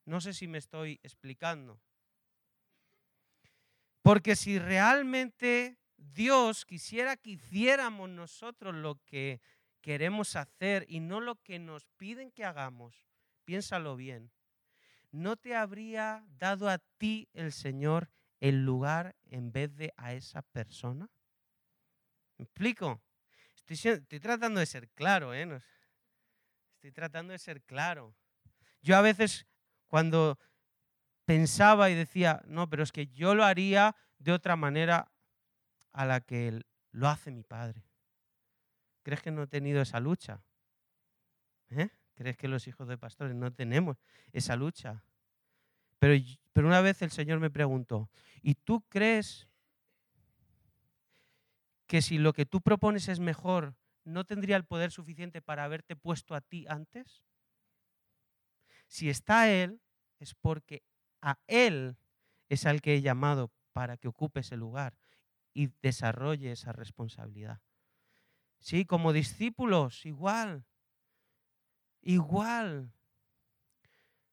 No 0.06 0.22
sé 0.22 0.34
si 0.34 0.48
me 0.48 0.58
estoy 0.58 1.00
explicando. 1.04 1.82
Porque 4.02 4.36
si 4.36 4.60
realmente 4.60 5.80
Dios 5.98 6.66
quisiera 6.66 7.18
que 7.18 7.32
hiciéramos 7.32 8.10
nosotros 8.10 8.76
lo 8.76 9.04
que 9.06 9.42
queremos 9.82 10.36
hacer 10.36 10.86
y 10.88 11.00
no 11.00 11.22
lo 11.22 11.42
que 11.42 11.58
nos 11.60 11.86
piden 11.98 12.32
que 12.32 12.46
hagamos, 12.46 13.06
piénsalo 13.46 13.96
bien. 13.96 14.32
¿No 15.12 15.38
te 15.38 15.56
habría 15.56 16.26
dado 16.38 16.70
a 16.70 16.80
ti 16.98 17.30
el 17.34 17.52
Señor 17.52 18.10
el 18.40 18.66
lugar 18.66 19.16
en 19.26 19.52
vez 19.52 19.76
de 19.76 19.94
a 19.98 20.14
esa 20.14 20.42
persona? 20.42 21.10
¿Me 22.38 22.44
explico? 22.44 23.02
Estoy, 23.68 24.20
tratando 24.20 24.60
de 24.60 24.66
ser 24.66 24.90
claro, 24.90 25.34
¿eh? 25.34 25.62
Estoy 26.76 26.92
tratando 26.92 27.32
de 27.34 27.40
ser 27.40 27.64
claro. 27.64 28.16
Yo 28.82 28.96
a 28.96 29.02
veces 29.02 29.48
cuando 29.88 30.38
pensaba 31.26 31.90
y 31.90 31.96
decía, 31.96 32.44
no, 32.46 32.70
pero 32.70 32.84
es 32.84 32.92
que 32.92 33.08
yo 33.08 33.34
lo 33.34 33.44
haría 33.44 33.96
de 34.20 34.32
otra 34.32 34.56
manera 34.56 35.12
a 35.94 36.06
la 36.06 36.22
que 36.22 36.62
lo 36.92 37.08
hace 37.08 37.32
mi 37.32 37.44
padre. 37.44 37.84
¿Crees 39.02 39.22
que 39.22 39.32
no 39.32 39.44
he 39.44 39.48
tenido 39.48 39.82
esa 39.82 40.00
lucha? 40.00 40.44
¿Eh? 41.70 41.90
¿Crees 42.16 42.38
que 42.38 42.48
los 42.48 42.68
hijos 42.68 42.88
de 42.88 42.98
pastores 42.98 43.36
no 43.36 43.52
tenemos 43.52 43.98
esa 44.32 44.56
lucha? 44.56 45.04
Pero, 46.00 46.14
pero 46.56 46.68
una 46.68 46.80
vez 46.80 47.02
el 47.02 47.12
Señor 47.12 47.42
me 47.42 47.50
preguntó, 47.50 48.10
¿y 48.42 48.56
tú 48.56 48.80
crees 48.88 49.50
que 51.86 52.02
si 52.02 52.18
lo 52.18 52.32
que 52.32 52.46
tú 52.46 52.62
propones 52.62 53.10
es 53.10 53.20
mejor, 53.20 53.76
no 54.06 54.24
tendría 54.24 54.56
el 54.56 54.64
poder 54.64 54.90
suficiente 54.90 55.42
para 55.42 55.66
haberte 55.66 55.98
puesto 55.98 56.34
a 56.34 56.40
ti 56.40 56.66
antes? 56.70 57.26
Si 58.88 59.10
está 59.10 59.52
Él, 59.52 59.82
es 60.18 60.34
porque 60.34 60.82
a 61.22 61.40
Él 61.48 61.98
es 62.48 62.66
al 62.66 62.82
que 62.82 62.96
he 62.96 63.02
llamado 63.02 63.52
para 63.74 63.98
que 63.98 64.08
ocupe 64.08 64.40
ese 64.40 64.56
lugar 64.56 64.98
y 65.54 65.72
desarrolle 65.82 66.54
esa 66.54 66.72
responsabilidad. 66.72 67.60
Sí, 68.60 68.86
como 68.86 69.12
discípulos, 69.12 70.06
igual, 70.06 70.66
igual 72.02 72.94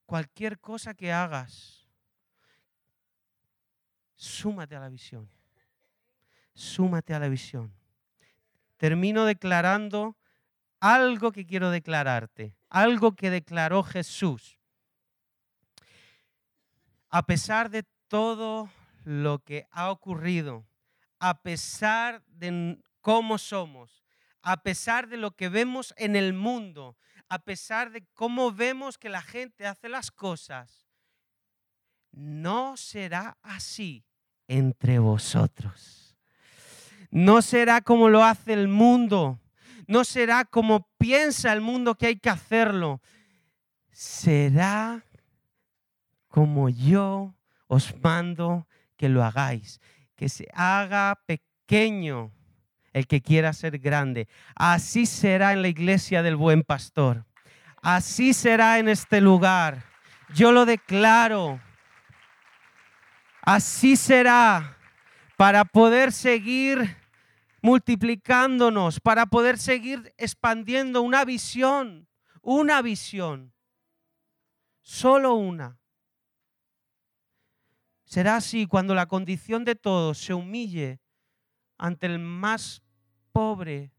cualquier 0.06 0.60
cosa 0.60 0.94
que 0.94 1.10
hagas, 1.10 1.81
súmate 4.22 4.76
a 4.76 4.80
la 4.80 4.88
visión. 4.88 5.28
Súmate 6.54 7.12
a 7.12 7.18
la 7.18 7.28
visión. 7.28 7.74
Termino 8.76 9.24
declarando 9.24 10.16
algo 10.78 11.32
que 11.32 11.44
quiero 11.44 11.70
declararte, 11.70 12.54
algo 12.68 13.16
que 13.16 13.30
declaró 13.30 13.82
Jesús. 13.82 14.58
A 17.08 17.26
pesar 17.26 17.68
de 17.68 17.84
todo 18.06 18.70
lo 19.04 19.40
que 19.40 19.66
ha 19.72 19.90
ocurrido, 19.90 20.66
a 21.18 21.42
pesar 21.42 22.22
de 22.26 22.78
cómo 23.00 23.38
somos, 23.38 24.04
a 24.40 24.62
pesar 24.62 25.08
de 25.08 25.16
lo 25.16 25.32
que 25.32 25.48
vemos 25.48 25.94
en 25.96 26.14
el 26.14 26.32
mundo, 26.32 26.96
a 27.28 27.40
pesar 27.40 27.90
de 27.90 28.06
cómo 28.14 28.52
vemos 28.52 28.98
que 28.98 29.08
la 29.08 29.22
gente 29.22 29.66
hace 29.66 29.88
las 29.88 30.10
cosas, 30.12 30.86
no 32.12 32.76
será 32.76 33.36
así 33.42 34.04
entre 34.48 34.98
vosotros. 34.98 36.16
No 37.10 37.42
será 37.42 37.80
como 37.82 38.08
lo 38.08 38.24
hace 38.24 38.52
el 38.54 38.68
mundo. 38.68 39.38
No 39.86 40.04
será 40.04 40.44
como 40.44 40.88
piensa 40.98 41.52
el 41.52 41.60
mundo 41.60 41.94
que 41.94 42.06
hay 42.06 42.16
que 42.16 42.30
hacerlo. 42.30 43.00
Será 43.90 45.04
como 46.28 46.70
yo 46.70 47.34
os 47.66 47.94
mando 48.02 48.66
que 48.96 49.08
lo 49.08 49.22
hagáis. 49.22 49.80
Que 50.16 50.28
se 50.28 50.48
haga 50.54 51.20
pequeño 51.26 52.32
el 52.92 53.06
que 53.06 53.20
quiera 53.20 53.52
ser 53.52 53.78
grande. 53.78 54.28
Así 54.54 55.06
será 55.06 55.52
en 55.52 55.62
la 55.62 55.68
iglesia 55.68 56.22
del 56.22 56.36
buen 56.36 56.62
pastor. 56.62 57.26
Así 57.82 58.32
será 58.32 58.78
en 58.78 58.88
este 58.88 59.20
lugar. 59.20 59.84
Yo 60.34 60.52
lo 60.52 60.64
declaro. 60.64 61.60
Así 63.42 63.96
será 63.96 64.78
para 65.36 65.64
poder 65.64 66.12
seguir 66.12 66.96
multiplicándonos, 67.60 69.00
para 69.00 69.26
poder 69.26 69.58
seguir 69.58 70.14
expandiendo 70.16 71.02
una 71.02 71.24
visión, 71.24 72.08
una 72.40 72.80
visión, 72.82 73.52
solo 74.80 75.34
una. 75.34 75.76
Será 78.04 78.36
así 78.36 78.66
cuando 78.66 78.94
la 78.94 79.06
condición 79.06 79.64
de 79.64 79.74
todos 79.74 80.18
se 80.18 80.34
humille 80.34 81.00
ante 81.78 82.06
el 82.06 82.20
más 82.20 82.80
pobre, 83.32 83.90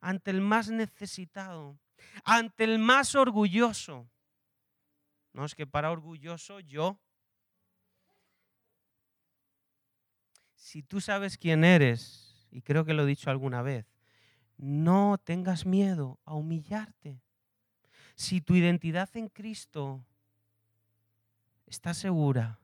ante 0.00 0.30
el 0.30 0.40
más 0.40 0.70
necesitado, 0.70 1.78
ante 2.24 2.64
el 2.64 2.78
más 2.78 3.14
orgulloso. 3.14 4.08
No 5.34 5.44
es 5.44 5.54
que 5.54 5.66
para 5.66 5.90
orgulloso 5.90 6.60
yo. 6.60 6.98
Si 10.58 10.82
tú 10.82 11.00
sabes 11.00 11.38
quién 11.38 11.62
eres, 11.62 12.44
y 12.50 12.62
creo 12.62 12.84
que 12.84 12.92
lo 12.92 13.04
he 13.04 13.06
dicho 13.06 13.30
alguna 13.30 13.62
vez, 13.62 13.86
no 14.56 15.16
tengas 15.16 15.64
miedo 15.64 16.18
a 16.24 16.34
humillarte. 16.34 17.22
Si 18.16 18.40
tu 18.40 18.56
identidad 18.56 19.08
en 19.16 19.28
Cristo 19.28 20.04
está 21.64 21.94
segura, 21.94 22.58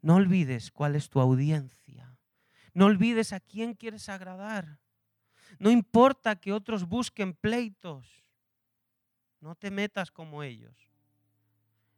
no 0.00 0.14
olvides 0.14 0.70
cuál 0.70 0.96
es 0.96 1.10
tu 1.10 1.20
audiencia. 1.20 2.16
No 2.72 2.86
olvides 2.86 3.34
a 3.34 3.40
quién 3.40 3.74
quieres 3.74 4.08
agradar. 4.08 4.78
No 5.58 5.70
importa 5.70 6.36
que 6.36 6.54
otros 6.54 6.88
busquen 6.88 7.34
pleitos. 7.34 8.24
No 9.38 9.54
te 9.54 9.70
metas 9.70 10.10
como 10.10 10.42
ellos. 10.42 10.90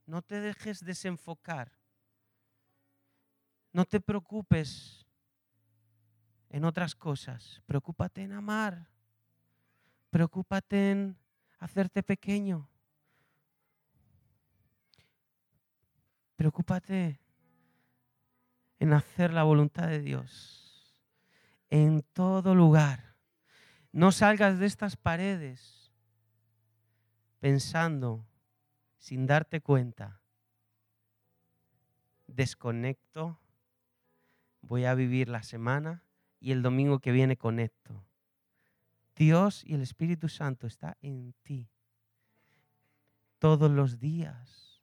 No 0.06 0.22
te 0.22 0.40
dejes 0.40 0.85
desenfocar. 0.85 1.81
No 3.73 3.85
te 3.85 4.00
preocupes 4.00 5.06
en 6.50 6.64
otras 6.64 6.94
cosas. 6.94 7.62
Preocúpate 7.66 8.23
en 8.23 8.33
amar. 8.33 8.88
Preocúpate 10.10 10.90
en 10.90 11.18
hacerte 11.58 12.02
pequeño. 12.02 12.68
Preocúpate 16.37 17.18
en 18.79 18.92
hacer 18.92 19.33
la 19.33 19.44
voluntad 19.44 19.87
de 19.88 20.00
Dios 20.00 20.62
en 21.70 22.02
todo 22.12 22.54
lugar. 22.54 23.16
No 23.92 24.12
salgas 24.12 24.58
de 24.58 24.66
estas 24.66 24.96
paredes 24.96 25.90
pensando 27.40 28.27
sin 28.98 29.27
darte 29.27 29.60
cuenta. 29.60 30.20
Desconecto, 32.27 33.38
voy 34.63 34.85
a 34.85 34.94
vivir 34.94 35.29
la 35.29 35.42
semana 35.42 36.02
y 36.40 36.52
el 36.52 36.63
domingo 36.63 36.98
que 36.98 37.13
viene 37.13 37.37
conecto. 37.37 38.04
Dios 39.15 39.63
y 39.65 39.75
el 39.75 39.83
Espíritu 39.83 40.29
Santo 40.29 40.67
está 40.67 40.96
en 41.02 41.35
ti 41.42 41.69
todos 43.38 43.71
los 43.71 43.98
días. 43.98 44.81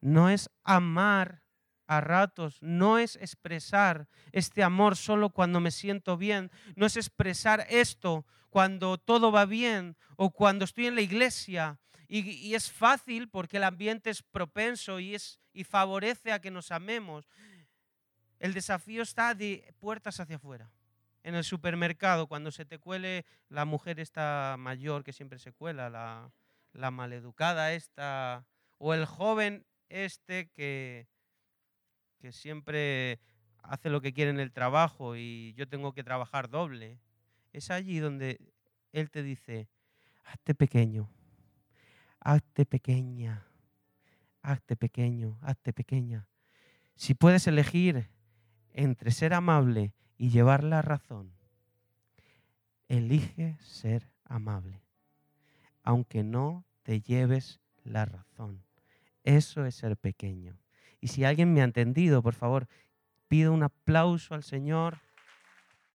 no 0.00 0.28
es 0.28 0.50
amar 0.64 1.44
a 1.86 2.00
ratos, 2.00 2.58
no 2.60 2.98
es 2.98 3.16
expresar 3.16 4.08
este 4.32 4.62
amor 4.64 4.96
solo 4.96 5.30
cuando 5.30 5.60
me 5.60 5.70
siento 5.70 6.16
bien, 6.16 6.50
no 6.74 6.86
es 6.86 6.96
expresar 6.96 7.66
esto 7.68 8.26
cuando 8.50 8.98
todo 8.98 9.30
va 9.30 9.44
bien 9.44 9.96
o 10.16 10.30
cuando 10.30 10.64
estoy 10.64 10.86
en 10.86 10.94
la 10.94 11.02
iglesia. 11.02 11.78
Y, 12.08 12.54
es 12.54 12.70
fácil 12.70 13.28
porque 13.28 13.56
el 13.56 13.64
ambiente 13.64 14.10
es 14.10 14.22
propenso 14.22 15.00
y, 15.00 15.14
es, 15.14 15.40
y 15.52 15.64
favorece 15.64 16.32
a 16.32 16.40
que 16.40 16.50
nos 16.50 16.70
amemos. 16.70 17.26
El 18.42 18.54
desafío 18.54 19.02
está 19.02 19.36
de 19.36 19.72
puertas 19.78 20.18
hacia 20.18 20.34
afuera. 20.34 20.68
En 21.22 21.36
el 21.36 21.44
supermercado, 21.44 22.26
cuando 22.26 22.50
se 22.50 22.64
te 22.64 22.80
cuele 22.80 23.24
la 23.48 23.64
mujer 23.64 24.00
esta 24.00 24.56
mayor 24.58 25.04
que 25.04 25.12
siempre 25.12 25.38
se 25.38 25.52
cuela, 25.52 25.88
la, 25.88 26.32
la 26.72 26.90
maleducada 26.90 27.72
esta, 27.72 28.44
o 28.78 28.94
el 28.94 29.06
joven 29.06 29.64
este 29.90 30.48
que, 30.48 31.06
que 32.18 32.32
siempre 32.32 33.20
hace 33.62 33.90
lo 33.90 34.00
que 34.00 34.12
quiere 34.12 34.32
en 34.32 34.40
el 34.40 34.50
trabajo 34.50 35.14
y 35.14 35.54
yo 35.54 35.68
tengo 35.68 35.92
que 35.92 36.02
trabajar 36.02 36.50
doble. 36.50 36.98
Es 37.52 37.70
allí 37.70 38.00
donde 38.00 38.40
Él 38.90 39.12
te 39.12 39.22
dice, 39.22 39.68
hazte 40.24 40.56
pequeño, 40.56 41.08
hazte 42.18 42.66
pequeña, 42.66 43.46
hazte 44.42 44.74
pequeño, 44.74 45.38
hazte 45.42 45.72
pequeña. 45.72 46.26
Si 46.96 47.14
puedes 47.14 47.46
elegir 47.46 48.10
entre 48.72 49.10
ser 49.10 49.34
amable 49.34 49.92
y 50.16 50.30
llevar 50.30 50.64
la 50.64 50.82
razón, 50.82 51.32
elige 52.88 53.56
ser 53.60 54.10
amable, 54.24 54.82
aunque 55.82 56.22
no 56.22 56.64
te 56.82 57.00
lleves 57.00 57.60
la 57.84 58.04
razón. 58.04 58.62
Eso 59.24 59.64
es 59.64 59.74
ser 59.74 59.96
pequeño. 59.96 60.58
Y 61.00 61.08
si 61.08 61.24
alguien 61.24 61.52
me 61.52 61.60
ha 61.60 61.64
entendido, 61.64 62.22
por 62.22 62.34
favor, 62.34 62.68
pido 63.28 63.52
un 63.52 63.62
aplauso 63.62 64.34
al 64.34 64.42
Señor 64.42 64.98